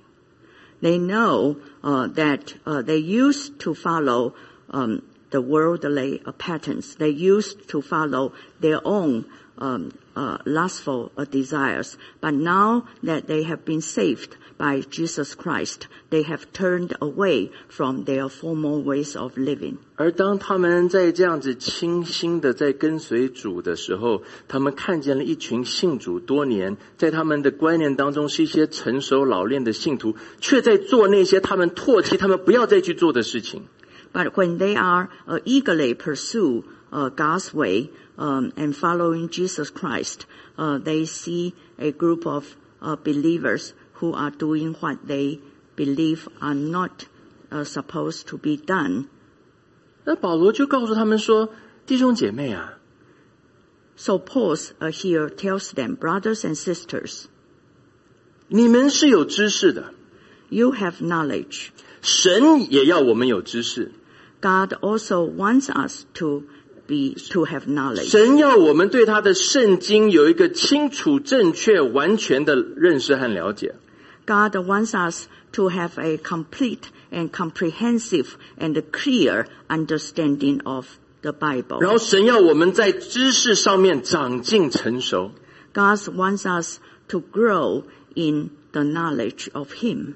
[0.81, 4.33] They know uh, that uh, they used to follow
[4.71, 6.95] um, the worldly uh, patterns.
[6.95, 9.25] They used to follow their own
[9.57, 11.97] um, uh, lustful uh, desires.
[12.19, 18.03] But now that they have been saved by Jesus Christ, they have turned away from
[18.05, 19.77] their former ways of living.
[19.95, 33.63] 而当他们在这样子清新的在跟随主的时候，他们看见了一群信主多年，在他们的观念当中是一些成熟老练的信徒，却在做那些他们唾弃、他们不要再去做的事情。
[34.13, 40.25] But when they are uh, eagerly pursue uh, God's way um, and following Jesus Christ,
[40.57, 42.43] uh, they see a group of
[42.81, 45.39] uh, believers who are doing what they
[45.75, 47.05] believe are not
[47.51, 49.05] uh, supposed to be done.
[50.03, 52.79] 那保罗就告诉他们说：“弟兄姐妹啊，
[53.95, 57.25] So Paul uh, here tells them, brothers and sisters,
[58.47, 59.93] 你们是有知识的，
[60.49, 61.67] you have knowledge.
[62.01, 63.91] 神也要我们有知识，
[64.41, 66.45] God also wants us to
[66.87, 68.09] be to have knowledge.
[68.09, 73.75] 神要我们对他的圣经有一个清楚、正确、完全的认识和了解。”
[74.25, 80.87] God wants us to have a complete and comprehensive and clear understanding of
[81.21, 81.79] the Bible.
[81.81, 85.31] 然后神要我们在知识上面长进成熟。
[85.73, 87.83] God wants us to grow
[88.15, 90.15] in the knowledge of Him.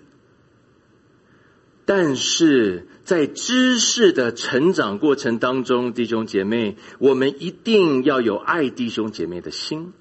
[1.86, 9.94] 但是在知识的成长过程当中，弟兄姐妹，我们一定要有爱弟兄姐妹的心。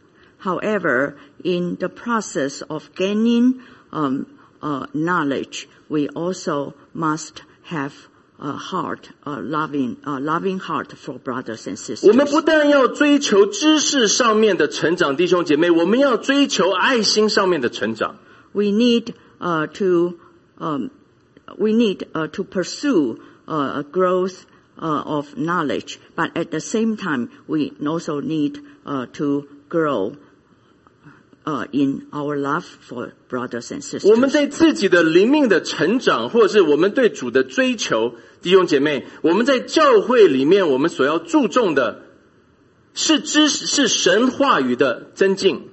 [0.42, 3.60] However, in the process of gaining
[3.92, 4.26] um,
[4.60, 7.92] uh, knowledge, we also must have
[8.38, 12.30] a heart, a loving, a loving heart for brothers and 我们 sisters.
[12.30, 18.16] 不但要追求知识上面的成长，弟兄姐妹，我们要追求爱心上面的成长。
[18.54, 20.18] we need uh, to
[20.58, 20.90] um,
[21.58, 24.46] we need uh, to pursue uh, a growth
[24.78, 30.16] uh, of knowledge, but at the same time, we also need uh, to grow
[31.48, 34.32] uh, in our love for brothers and 我们 sisters.
[34.32, 42.02] 在自己的灵命的成长，或者是我们对主的追求，弟兄姐妹，我们在教会里面，我们所要注重的
[42.94, 45.68] 是知识，是神话语的增进。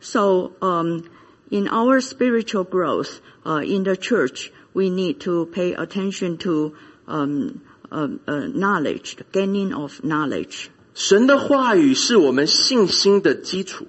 [0.00, 1.04] So, um,
[1.48, 6.74] in our spiritual growth uh, in the church, we need to pay attention to
[7.06, 10.66] um, um, uh, knowledge, the gaining of knowledge.
[10.94, 13.86] 神的话语是我们信心的基础。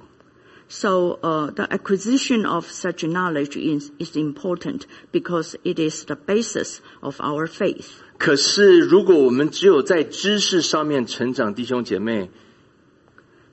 [0.70, 6.80] So uh, the acquisition of such knowledge is, is important because it is the basis
[7.02, 8.02] of our faith.
[8.18, 12.32] 可是，如果我们只有在知识上面成长，弟兄姐妹，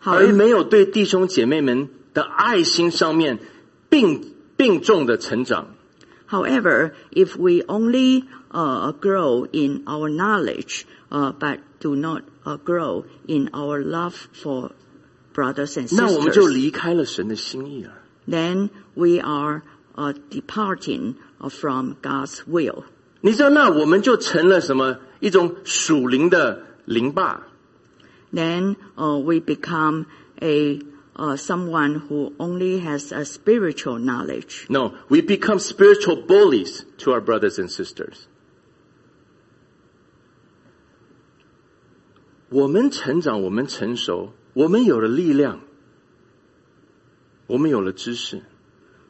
[0.01, 3.40] 而 However, 没有对弟兄姐妹们的爱心上面
[3.90, 5.74] 并并重的成长，
[6.28, 13.05] however, if we only uh, grow in our knowledge uh, but do not uh, grow
[13.27, 14.70] in our love for
[15.36, 17.93] brothers and 那我们就 sisters, 离开了神的心意了。
[18.28, 19.62] then we are
[19.94, 22.85] uh, departing uh, from God's will.
[23.20, 27.47] 你知道，那我们就成了什么一种属灵的灵霸。
[28.32, 30.06] then uh, we become
[30.40, 30.81] a
[31.14, 34.66] uh, someone who only has a spiritual knowledge.
[34.69, 38.27] No, we become spiritual bullies to our brothers and sisters.
[42.48, 45.60] 我们成长，我们成熟， 我们有了力量，
[47.47, 48.43] 我们有了知识，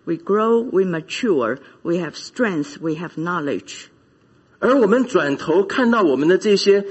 [0.04, 3.86] We grow, we mature, we have strength, we have knowledge.
[4.58, 6.84] 而我们转头看到我们的这些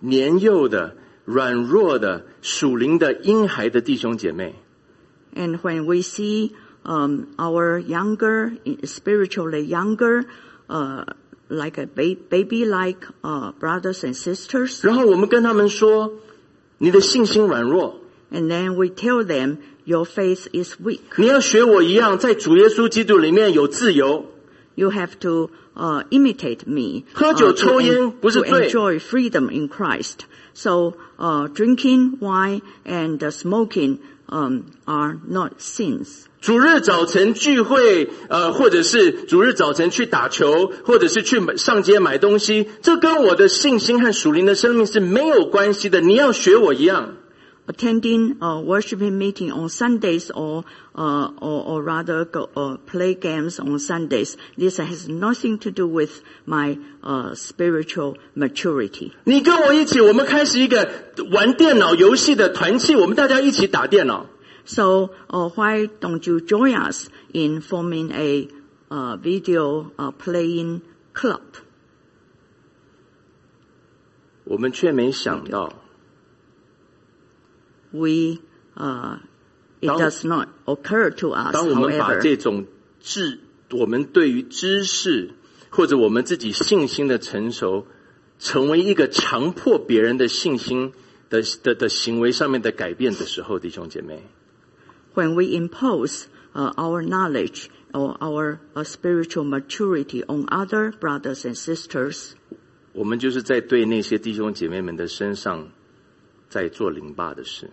[0.00, 4.54] 年幼的、软弱的、属灵的婴孩的弟兄姐妹，
[5.34, 6.52] And when we see
[6.84, 10.24] um, our younger, spiritually younger,
[10.68, 11.04] uh,
[11.48, 16.31] like a ba- baby-like uh, brothers and sisters, 然后我们跟他们说：“
[16.82, 17.96] 你的信心软弱，
[18.32, 21.00] and then we tell them, your faith is weak.
[21.16, 24.26] 你要学我一样，在主耶稣基督里面有自由。
[24.74, 28.68] You have to uh, imitate me 喝酒 uh, to, 抽烟不是 to 罪。
[28.68, 30.18] enjoy freedom in Christ.
[30.54, 33.98] So uh, drinking wine and uh, smoking
[34.33, 36.23] 嗯 are not sins.
[36.41, 46.01] 主日早晨聚会，呃，或者是主日早晨去打球，或者是去上街买东西，这跟我的信心和属灵的生命是没有关系的。
[46.01, 47.13] 你要学我一样。
[47.66, 50.64] attending a worshiping meeting on Sundays or,
[50.94, 54.38] uh, or, or rather go, uh, play games on Sundays.
[54.56, 59.12] This has nothing to do with my uh, spiritual maturity.
[59.24, 60.88] 你跟我一起，我们开始一个
[61.30, 64.26] 玩电脑游戏的团契，我们大家一起打电脑。
[64.64, 68.48] So uh, why don't you join us in forming a
[68.88, 70.80] uh, video uh, playing
[71.14, 71.40] club?
[74.44, 75.74] 我们却没想到，
[77.92, 78.40] We
[78.76, 79.18] uh,
[79.80, 82.66] it当- does not occur to us, 当我们把 however, 这种
[83.00, 83.40] 知，
[83.70, 85.30] 我们对于知识
[85.70, 87.86] 或者我们自己信心的成熟，
[88.38, 90.92] 成为一个强迫别人的信心
[91.30, 94.22] 的的的行为上面的改变的时候，弟兄姐妹，
[95.14, 101.56] when we impose uh, our knowledge or our uh, spiritual maturity on other brothers and
[101.56, 102.32] sisters,
[102.92, 105.68] 我们就是在对那些弟兄姐妹们的身上，
[106.48, 107.70] 在做凌霸的事。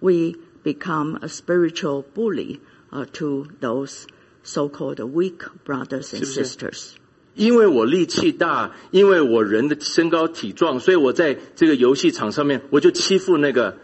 [0.00, 2.60] we become a spiritual bully
[2.90, 4.06] uh, to those
[4.42, 6.44] so-called weak brothers and 是不是？
[6.44, 6.90] sisters.
[7.34, 13.76] 因为我力气大，因为我人的身高体壮，所以我在这个游戏场上面，我就欺负那个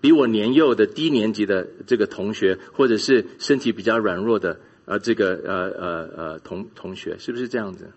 [0.00, 7.90] 比我年幼的低年级的这个同学，或者是身体比较软弱的呃这个呃呃呃同同学，是不是这样子？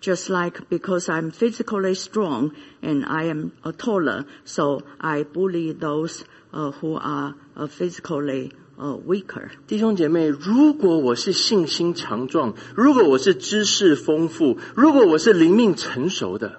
[0.00, 2.50] Just like because I'm physically strong
[2.82, 8.96] and I am uh, taller, so I bully those uh, who are uh, physically uh,
[8.96, 9.52] weaker.
[9.68, 16.58] 弟兄姐妹，如果我是信心强壮，如果我是知识丰富，如果我是灵命成熟的，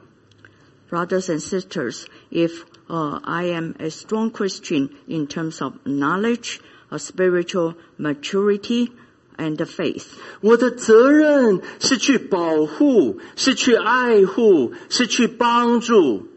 [0.90, 6.60] Brothers and sisters, if uh, I am a strong Christian in terms of knowledge,
[6.90, 8.92] uh, spiritual maturity,
[9.38, 10.06] and faith,
[10.42, 16.28] 我的责任是去保护，是去爱护，是去帮助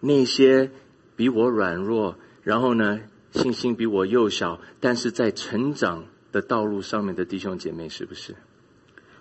[0.00, 0.70] 那些
[1.14, 3.00] 比我软弱，然后呢
[3.32, 8.34] 信心比我幼小，但是在成长的道路上面的弟兄姐妹，是不是？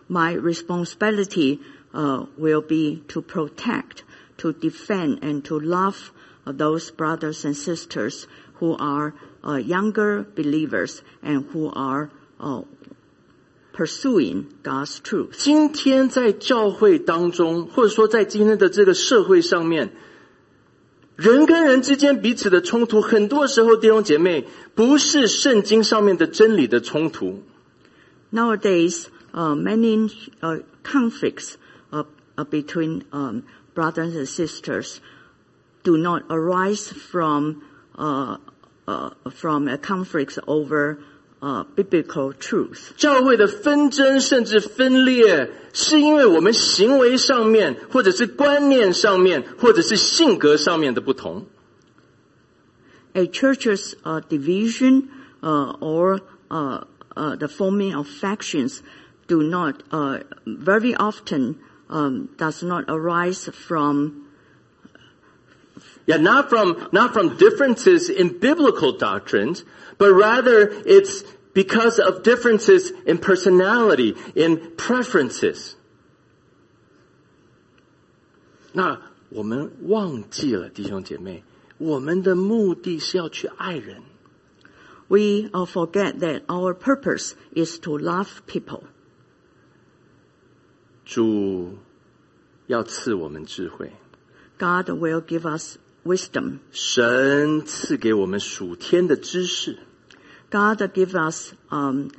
[0.10, 1.60] my responsibility
[1.94, 4.04] uh, will be to protect,
[4.38, 6.12] to defend, and to love
[6.46, 8.26] uh, those brothers and sisters
[8.60, 9.14] who are
[9.44, 12.10] uh, younger believers and who are
[12.40, 12.62] uh,
[13.74, 15.32] pursuing God's truth.
[15.38, 19.92] 今天在教会当中，或者说在今天的这个社会上面，
[21.16, 27.44] 人跟人之间彼此的冲突，很多时候弟兄姐妹不是圣经上面的真理的冲突，
[28.32, 30.12] Nowadays, uh, many
[30.42, 31.56] uh, conflicts
[31.92, 32.04] uh,
[32.36, 33.44] uh, between um,
[33.74, 34.98] brothers and sisters
[35.84, 37.62] do not arise from
[37.96, 38.38] uh,
[38.86, 40.98] uh, from a conflict over
[41.42, 42.94] uh, biblical truth.
[42.98, 51.46] 教会的纷争甚至分裂，是因为我们行为上面，或者是观念上面，或者是性格上面的不同。
[53.14, 55.10] A church's uh, division
[55.42, 56.20] uh, or
[56.50, 56.84] uh,
[57.16, 58.82] uh, the forming of factions
[59.28, 61.56] do not uh, very often
[61.90, 64.28] um, does not arise from
[66.06, 69.64] Yeah, not from not from differences in biblical doctrines,
[69.98, 75.76] but rather it's because of differences in personality, in preferences.
[78.74, 81.44] 那我们忘记了，弟兄姐妹，
[81.78, 84.04] 我们的目的是要去爱人。
[85.10, 88.84] we uh, forget that our purpose is to love people.
[91.06, 91.78] 主
[92.68, 93.94] 要赐我们智慧，
[94.60, 96.60] God will give us wisdom.
[96.72, 99.78] 神赐给我们属天的知识。
[100.50, 102.10] God give us um,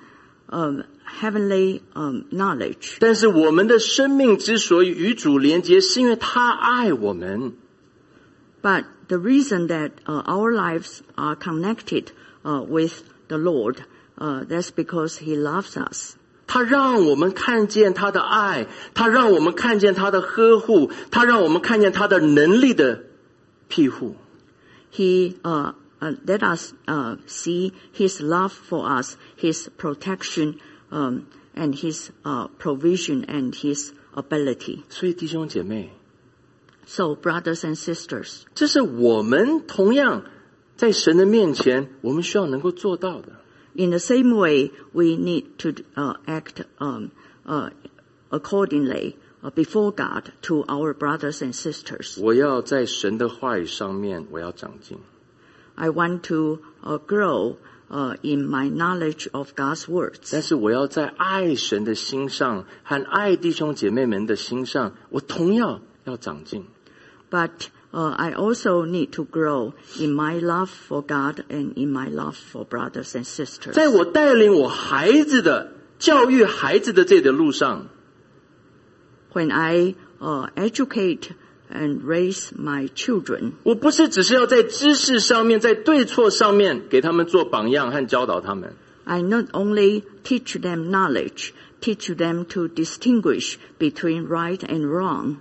[0.51, 2.97] um, heavenly um, knowledge.
[3.01, 7.55] 但是我们的生命之所以与主连接，是因为他爱我们。
[8.61, 12.09] But the reason that uh, our lives are connected
[12.43, 13.77] uh, with the Lord,
[14.19, 16.17] uh, that's because He loves us.
[16.47, 23.05] 他让我们看见他的爱，他让我们看见他的呵护，他让我们看见他的能力的
[23.73, 24.17] 庇护。
[24.93, 30.59] He uh, uh, let us uh, see His love for us, His protection,
[30.91, 34.85] um, and His uh, provision and His ability.
[34.89, 35.91] 所以弟兄姐妹，
[36.87, 40.25] So, brothers and sisters, 这是我们同样
[40.77, 43.33] 在神的面前，我们需要能够做到的。
[43.79, 47.13] in the same way, we need to uh, act um,
[47.47, 47.71] uh,
[48.31, 49.17] accordingly uh,
[49.55, 52.21] before God to our brothers and sisters.
[52.21, 54.99] 我要在神的话语上面，我要长进。
[55.75, 57.57] I want to uh, grow
[57.89, 60.31] uh, in my knowledge of God's words.
[60.33, 66.65] 但是我要在爱神的心上和爱弟兄姐妹们的心上，我同样要长进。
[67.31, 72.11] But uh, I also need to grow in my love for God and in my
[72.11, 73.73] love for brothers and sisters.
[73.73, 77.87] 在我带领我孩子的教育孩子的这个路上，
[79.33, 81.31] When I uh, educate
[81.71, 88.75] and raise my children, 我不是只是要在知识上面，在对错上面给他们做榜样和教导他们，
[89.05, 91.51] I not only teach them knowledge,
[91.81, 95.37] teach them to distinguish between right and wrong.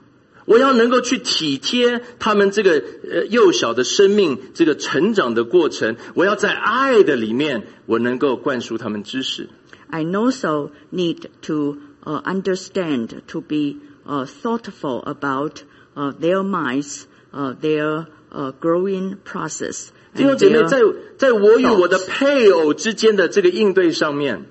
[0.45, 5.97] 我要能够去体贴他们这个呃幼小的生命这个成长的过程。
[6.13, 9.49] 我要在爱的里面，我能够灌输他们知识。
[9.89, 15.63] I also need to uh, understand, to be uh, thoughtful about
[15.95, 19.91] uh, their minds, uh, their uh, growing process.
[20.15, 20.79] 弟兄 And 姐妹， their, 在
[21.17, 24.45] 在我与我的配偶之间的这个应对上面，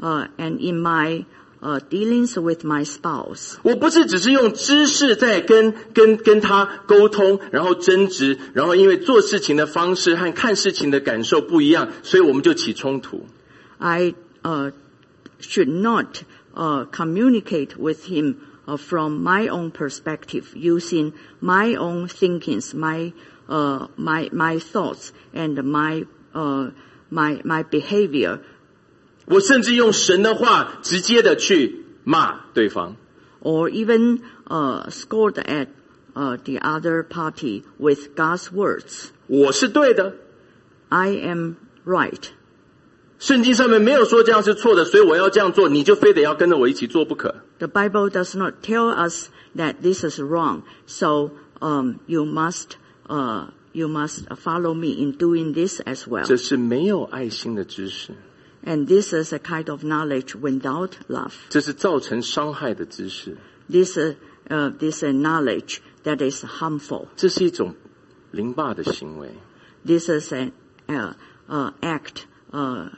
[0.00, 1.24] uh, and in my
[1.60, 3.56] uh, dealings with my spouse.
[3.62, 13.26] 我不是只是用知识在跟跟跟他沟通，然后争执，然后因为做事情的方式和看事情的感受不一样，所以我们就起冲突。
[13.78, 14.72] I uh,
[15.40, 16.22] should not
[16.56, 18.36] uh, communicate with him
[18.66, 23.12] uh, from my own perspective, using my own thinkings, my
[23.48, 26.04] uh, my my thoughts, and my
[26.34, 26.70] uh,
[27.10, 28.40] my my behavior,
[29.26, 32.96] 我甚至用神的话直接的去骂对方。
[33.40, 35.68] or even uh, scold at
[36.14, 39.10] uh, the other party with God's words.
[39.26, 40.14] 我是对的，
[40.88, 42.28] I am right.
[43.18, 47.36] 圣经上面没有说这样是错的，所以我要这样做，你就非得要跟着我一起做不可。
[47.58, 51.30] The Bible does not tell us that this is wrong, so
[51.60, 52.76] um, you must
[53.06, 56.24] uh, you must follow me in doing this as well.
[56.24, 58.12] 这是没有爱心的知识，
[58.64, 61.32] And this is a kind of knowledge without love.
[61.48, 63.36] 这是造成伤害的知识，
[63.70, 64.16] This uh,
[64.48, 67.06] uh, this uh, knowledge that is harmful.
[67.14, 67.76] 这是一种
[68.32, 69.30] 凌霸的行为。
[69.86, 70.50] This is an
[70.88, 71.14] uh,
[71.48, 72.90] uh, act uh, uh,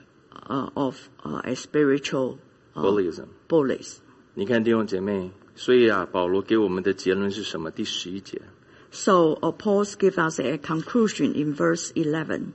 [0.75, 2.39] of uh, a spiritual
[2.75, 3.29] uh, Bullyism。
[3.49, 3.99] bullies.
[4.35, 7.71] 你看弟兄姐妹，所以啊，保罗给我们的结论是什么？
[7.71, 8.43] 第十一节，
[8.91, 12.53] So uh, Paul gives us a conclusion in verse 11.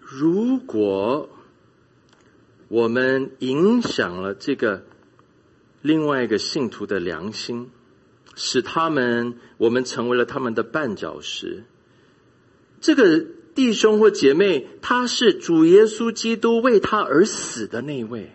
[0.00, 1.28] 如果
[2.68, 4.84] 我们影响了这个
[5.82, 7.70] 另外一个信徒的良心，
[8.34, 11.64] 使他们我们成为了他们的绊脚石，
[12.80, 18.31] 这个 弟兄或姐妹，他是主耶稣基督为他而死的那一位。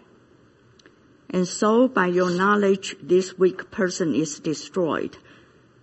[1.28, 5.12] And so by your knowledge, this weak person is destroyed,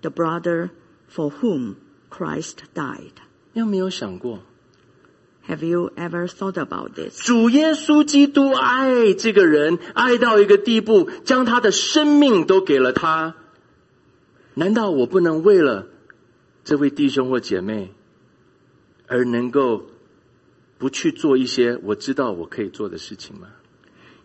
[0.01, 0.69] the brother
[1.09, 1.75] for whom
[2.09, 3.11] Christ died.
[3.53, 4.39] 你有没有想过
[5.47, 7.21] ，Have you ever thought about this?
[7.21, 13.35] 主耶稣基督爱这个人，爱到一个地步，将他的生命都给了他。
[14.53, 15.87] 难道我不能为了
[16.63, 17.91] 这位弟兄或姐妹，
[19.06, 19.86] 而能够
[20.78, 23.48] 不去做一些我知道我可以做的事情吗？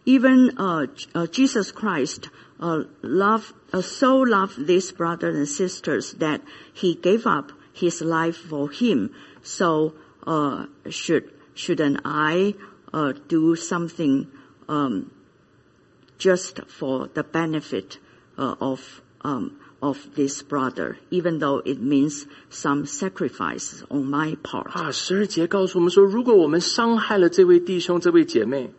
[0.06, 2.30] Even uh, J- uh, Jesus Christ
[2.60, 6.42] uh, loved, uh, so loved these brothers and sisters that
[6.74, 9.12] he gave up his life for him.
[9.42, 9.94] So
[10.28, 12.56] uh, should shouldn't I
[12.94, 14.28] uh, do something
[14.68, 15.10] um,
[16.18, 17.98] just for the benefit
[18.38, 24.70] uh, of um, of this brother, even though it means some sacrifice on my part?
[24.72, 28.72] 啊，十二节告诉我们说，如果我们伤害了这位弟兄、这位姐妹，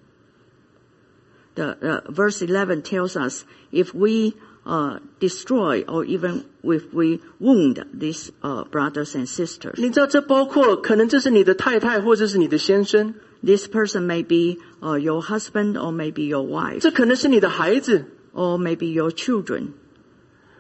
[1.55, 4.35] the uh, verse 11 tells us if we
[4.65, 9.75] uh, destroy or even if we wound these uh, brothers and sisters.
[9.77, 18.07] 你知道，这包括可能这是你的太太，或者是你的先生， This person may be uh, your husband or maybe your wife 这可能是你的孩子。
[18.37, 19.75] or maybe your children.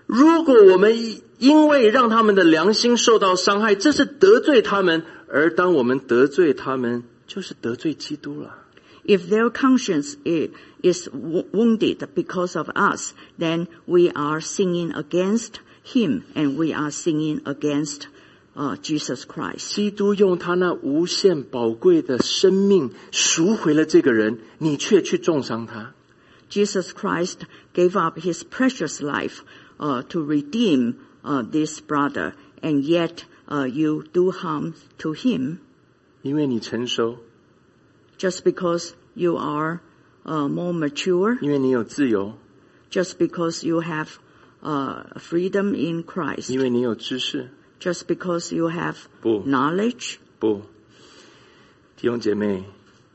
[0.09, 0.97] 如果我们
[1.37, 8.57] 因为让他们的良心受到伤害，这是得罪他们；而当我们得罪他们，就是得罪基督了。
[9.05, 10.15] If their conscience
[10.81, 16.89] is wo- wounded because of us, then we are sinning against him and we are
[16.89, 18.07] sinning against
[18.55, 19.75] uh, Jesus Christ.
[19.75, 25.93] 基督用他那无限宝贵的生命赎回了这个人，你却去重伤他。
[26.49, 27.41] Jesus Christ
[27.75, 34.04] gave up his precious life uh, to redeem uh, this brother, and yet uh, you
[34.12, 35.58] do harm to him
[36.22, 37.18] 因为你成熟，
[38.18, 39.80] just because you are
[40.24, 42.34] uh, more mature, 因为你有自由，
[42.90, 44.08] just because you have
[44.62, 47.50] uh, freedom in Christ, 因为你有知识。
[47.80, 50.14] just because you have 不 knowledge.
[50.38, 50.62] 不，
[51.98, 52.64] 弟兄姐妹，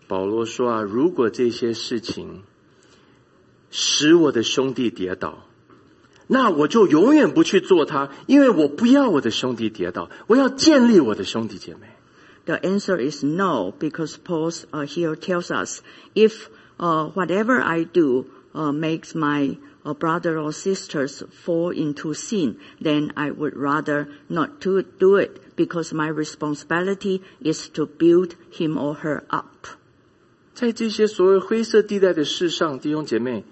[0.08, 2.44] 保罗说啊，如果这些事情
[3.72, 5.43] 使我的兄弟跌倒，
[6.28, 11.88] 那我就永远不去做它，因为我不要我的兄弟跌倒，我要建立我的兄弟姐妹。
[12.46, 15.82] The answer is no, because Paul uh, here tells us
[16.16, 22.58] if uh, whatever I do uh, makes my uh, brother or sisters fall into sin,
[22.82, 28.78] then I would rather not to do it, because my responsibility is to build him
[28.78, 29.68] or her up.
[30.54, 33.44] 在这些所谓灰色地带的事上，弟兄姐妹，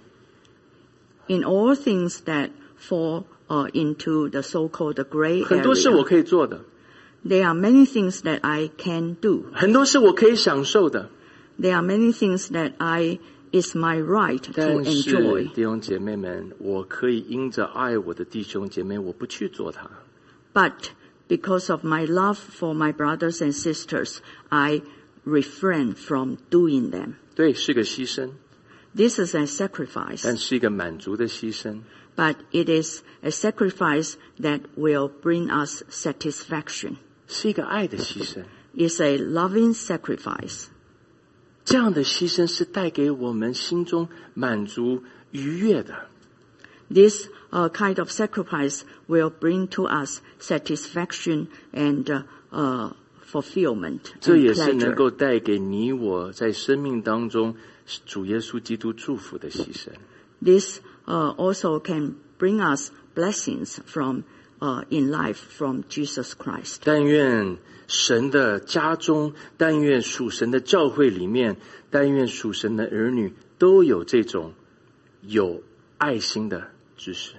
[1.27, 2.49] In all things that
[2.81, 6.61] fall uh, into the so-called gray 很多是我 area, 可以做的，
[7.25, 9.45] there are many things that I can do.
[9.53, 11.09] 很多是我可以享受的，
[11.59, 13.19] There are many things that I
[13.51, 15.51] is my right to 但是 enjoy.
[15.53, 19.89] 弟兄姐妹们，我可以因着爱我的弟兄姐妹，我不去做它。
[20.53, 20.73] But
[21.27, 24.17] because of my love for my brothers and sisters,
[24.49, 24.81] I
[25.25, 27.13] refrain from doing them.
[27.35, 28.29] 对，是个牺牲，
[28.95, 31.81] This is a sacrifice, 但是一个满足的牺牲。
[32.17, 36.97] but it is a sacrifice that will bring us satisfaction.
[37.27, 38.43] 是一个爱的牺牲。
[38.75, 40.65] It's a loving sacrifice.
[41.63, 46.07] 这样的牺牲是带给我们心中满足愉悦的。
[46.89, 52.93] This uh, kind of sacrifice will bring to us satisfaction and uh, uh,
[53.29, 54.95] fulfillment 这 and 也是能 pleasure.
[54.95, 57.55] 够带给你我在生命当中
[58.05, 59.91] 主耶稣基督祝福的牺牲。
[60.41, 64.23] This uh, also can bring us blessings from
[64.59, 66.81] uh, in life from Jesus Christ.
[66.84, 67.57] 但愿
[67.88, 71.57] 神的家中，但愿属神的教会里面，
[71.89, 74.53] 但愿属神的儿女都有这种
[75.21, 75.63] 有
[75.97, 77.34] 爱心的知识。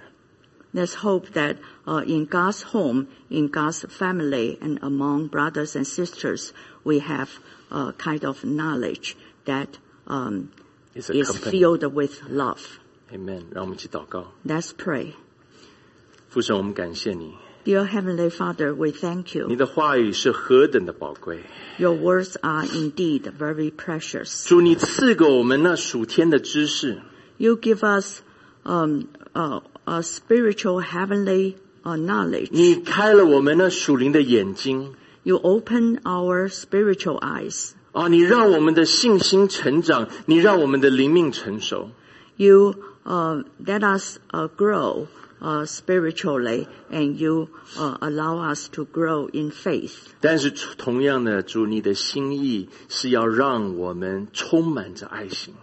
[0.71, 6.51] Let's hope that uh, in God's home, in God's family, and among brothers and sisters,
[6.83, 7.29] we have
[7.71, 9.15] a kind of knowledge
[9.45, 10.49] that um,
[10.95, 11.51] It's a is company.
[11.59, 12.59] filled with love.
[13.13, 13.43] Amen。
[13.51, 15.13] 让我们一起祷告， Let's pray.
[16.29, 17.33] 父神，我们感谢你，
[17.65, 19.55] Dear Heavenly Father, we thank 你 you.
[19.55, 21.43] 的话语是何等的宝贵。
[21.77, 24.47] Your words are indeed very precious.
[24.47, 27.01] 主，你赐给我们那属天的知识，
[27.37, 28.21] You give us
[28.63, 32.49] um, uh, a spiritual heavenly uh, knowledge.
[32.51, 34.93] 你开了我们那属灵的眼睛
[35.23, 37.71] You open our spiritual eyes.
[37.93, 38.07] 啊！
[38.07, 41.89] 你让我们的信心成长，你让我们的灵命成熟。
[42.37, 45.07] You uh, let us uh, grow
[45.41, 49.93] uh, spiritually, and you uh, allow us to grow in faith.
[50.21, 55.53] 但是同样的，主，你的心意是要让我们充满着爱心。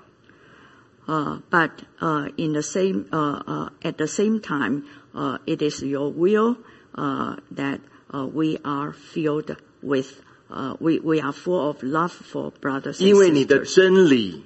[1.07, 1.71] Uh, but
[2.01, 4.83] uh, in the same, uh, uh, at the same time,
[5.15, 6.57] uh, it is your will
[6.97, 7.79] uh, that
[8.13, 10.21] uh, we are filled with,
[10.51, 13.75] uh, we, we are full of love for brothers and 因为你的 sisters.
[13.75, 14.43] 真理，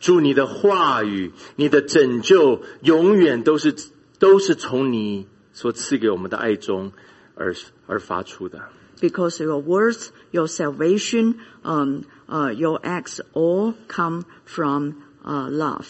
[0.00, 3.74] 主你的话语，你的拯救，永远都是
[4.18, 6.92] 都是从你所赐给我们的爱中
[7.34, 7.54] 而
[7.86, 8.68] 而发出的。
[9.00, 15.86] Because your words, your salvation, um, uh, your acts all come from uh, love.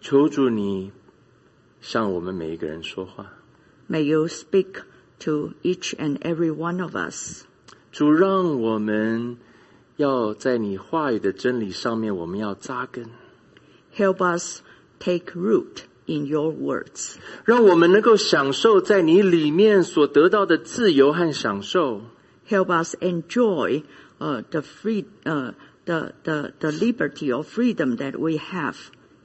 [0.00, 0.90] 求主你
[1.80, 3.32] 向我们每一个人说话，
[3.88, 4.82] May you speak
[5.20, 7.44] to each and every one of us.
[7.92, 9.36] 主让我们
[9.96, 13.06] 要在你话语的真理上面，我们要扎根，
[13.96, 14.60] Help us
[14.98, 17.16] take root in your words.
[17.44, 22.02] 让我们能够享受在你里面所得到的自由和享受。
[22.48, 23.82] Help us enjoy
[24.18, 25.52] uh, the free, uh,
[25.84, 28.76] the, the, the liberty or freedom that we have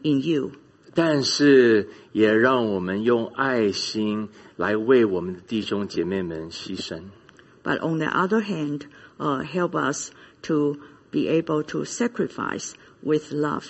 [0.02, 0.52] in you.
[0.96, 7.04] 但是也让我们用爱心来为我们的弟兄姐妹们牺牲。
[7.68, 8.88] But on the other hand,
[9.20, 10.12] uh, help us
[10.44, 10.78] to
[11.12, 13.66] be able to sacrifice with love.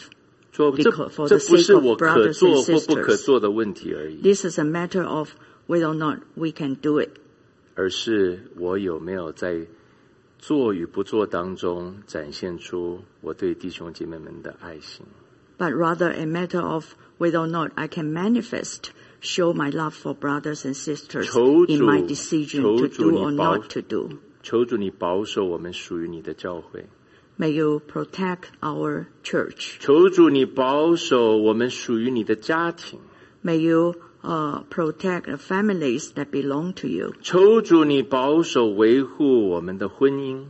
[0.52, 3.26] 说这 Because- for 这 the 不是 sake of 我可 brothers 做 and 或不可 sisters.
[3.26, 5.32] 做的问题而已， This is a matter of
[5.68, 7.10] whether or not we can do it,
[7.76, 9.66] 而是我有没有在
[10.40, 15.06] 做与不做当中展现出我对弟兄姐妹们的爱心。
[15.58, 18.90] but rather a matter of whether or not I can manifest,
[19.22, 23.12] show my love for brothers and sisters 求主- in my decision 求 to 主 do
[23.12, 24.10] 你 or 保- not to do.
[24.42, 26.86] 求主你保守我们属于你的教会，
[27.40, 29.78] May you protect our church.
[29.80, 33.00] 求主你保守我们属于你的家庭，
[33.44, 37.14] May you uh, protect the families that belong to you.
[37.22, 40.48] 求主你保守维护我们的婚姻，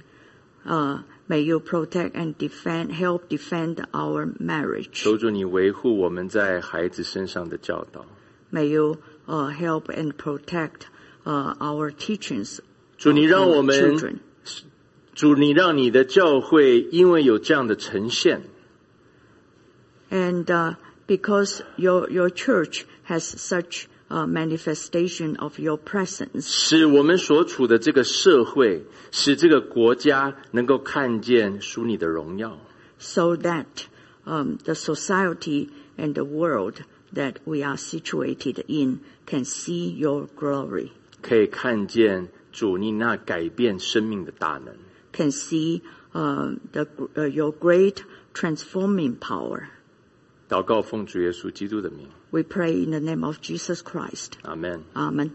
[0.66, 4.88] Uh, may you protect and defend, help defend our marriage.
[4.94, 8.06] 求主你维护我们在孩子身上的教导。
[8.52, 8.98] May you
[9.28, 10.88] uh, help and protect
[11.26, 12.60] uh, our teachings
[12.98, 14.16] 主，你 of 让 our 我们 children.
[15.16, 18.44] 主，你让你的教会因为有这样的呈现，
[20.10, 20.76] And uh,
[21.08, 32.60] because your, your church has such a manifestation of your presence, 使我们所处的这个社会，使这个国家能够看见属你的荣耀。
[33.00, 33.66] so that
[34.26, 36.76] um, the society and the world
[37.14, 40.92] that we are situated in can see your glory,
[41.22, 44.76] 可以看见主你那改变生命的大能。
[45.12, 45.82] can see
[46.14, 49.68] uh, the, uh, your great transforming power.
[50.50, 54.34] 祷告奉主耶稣基督的名， We pray in the name of Jesus Christ.
[54.42, 54.84] 阿门。
[54.94, 55.32] Amen.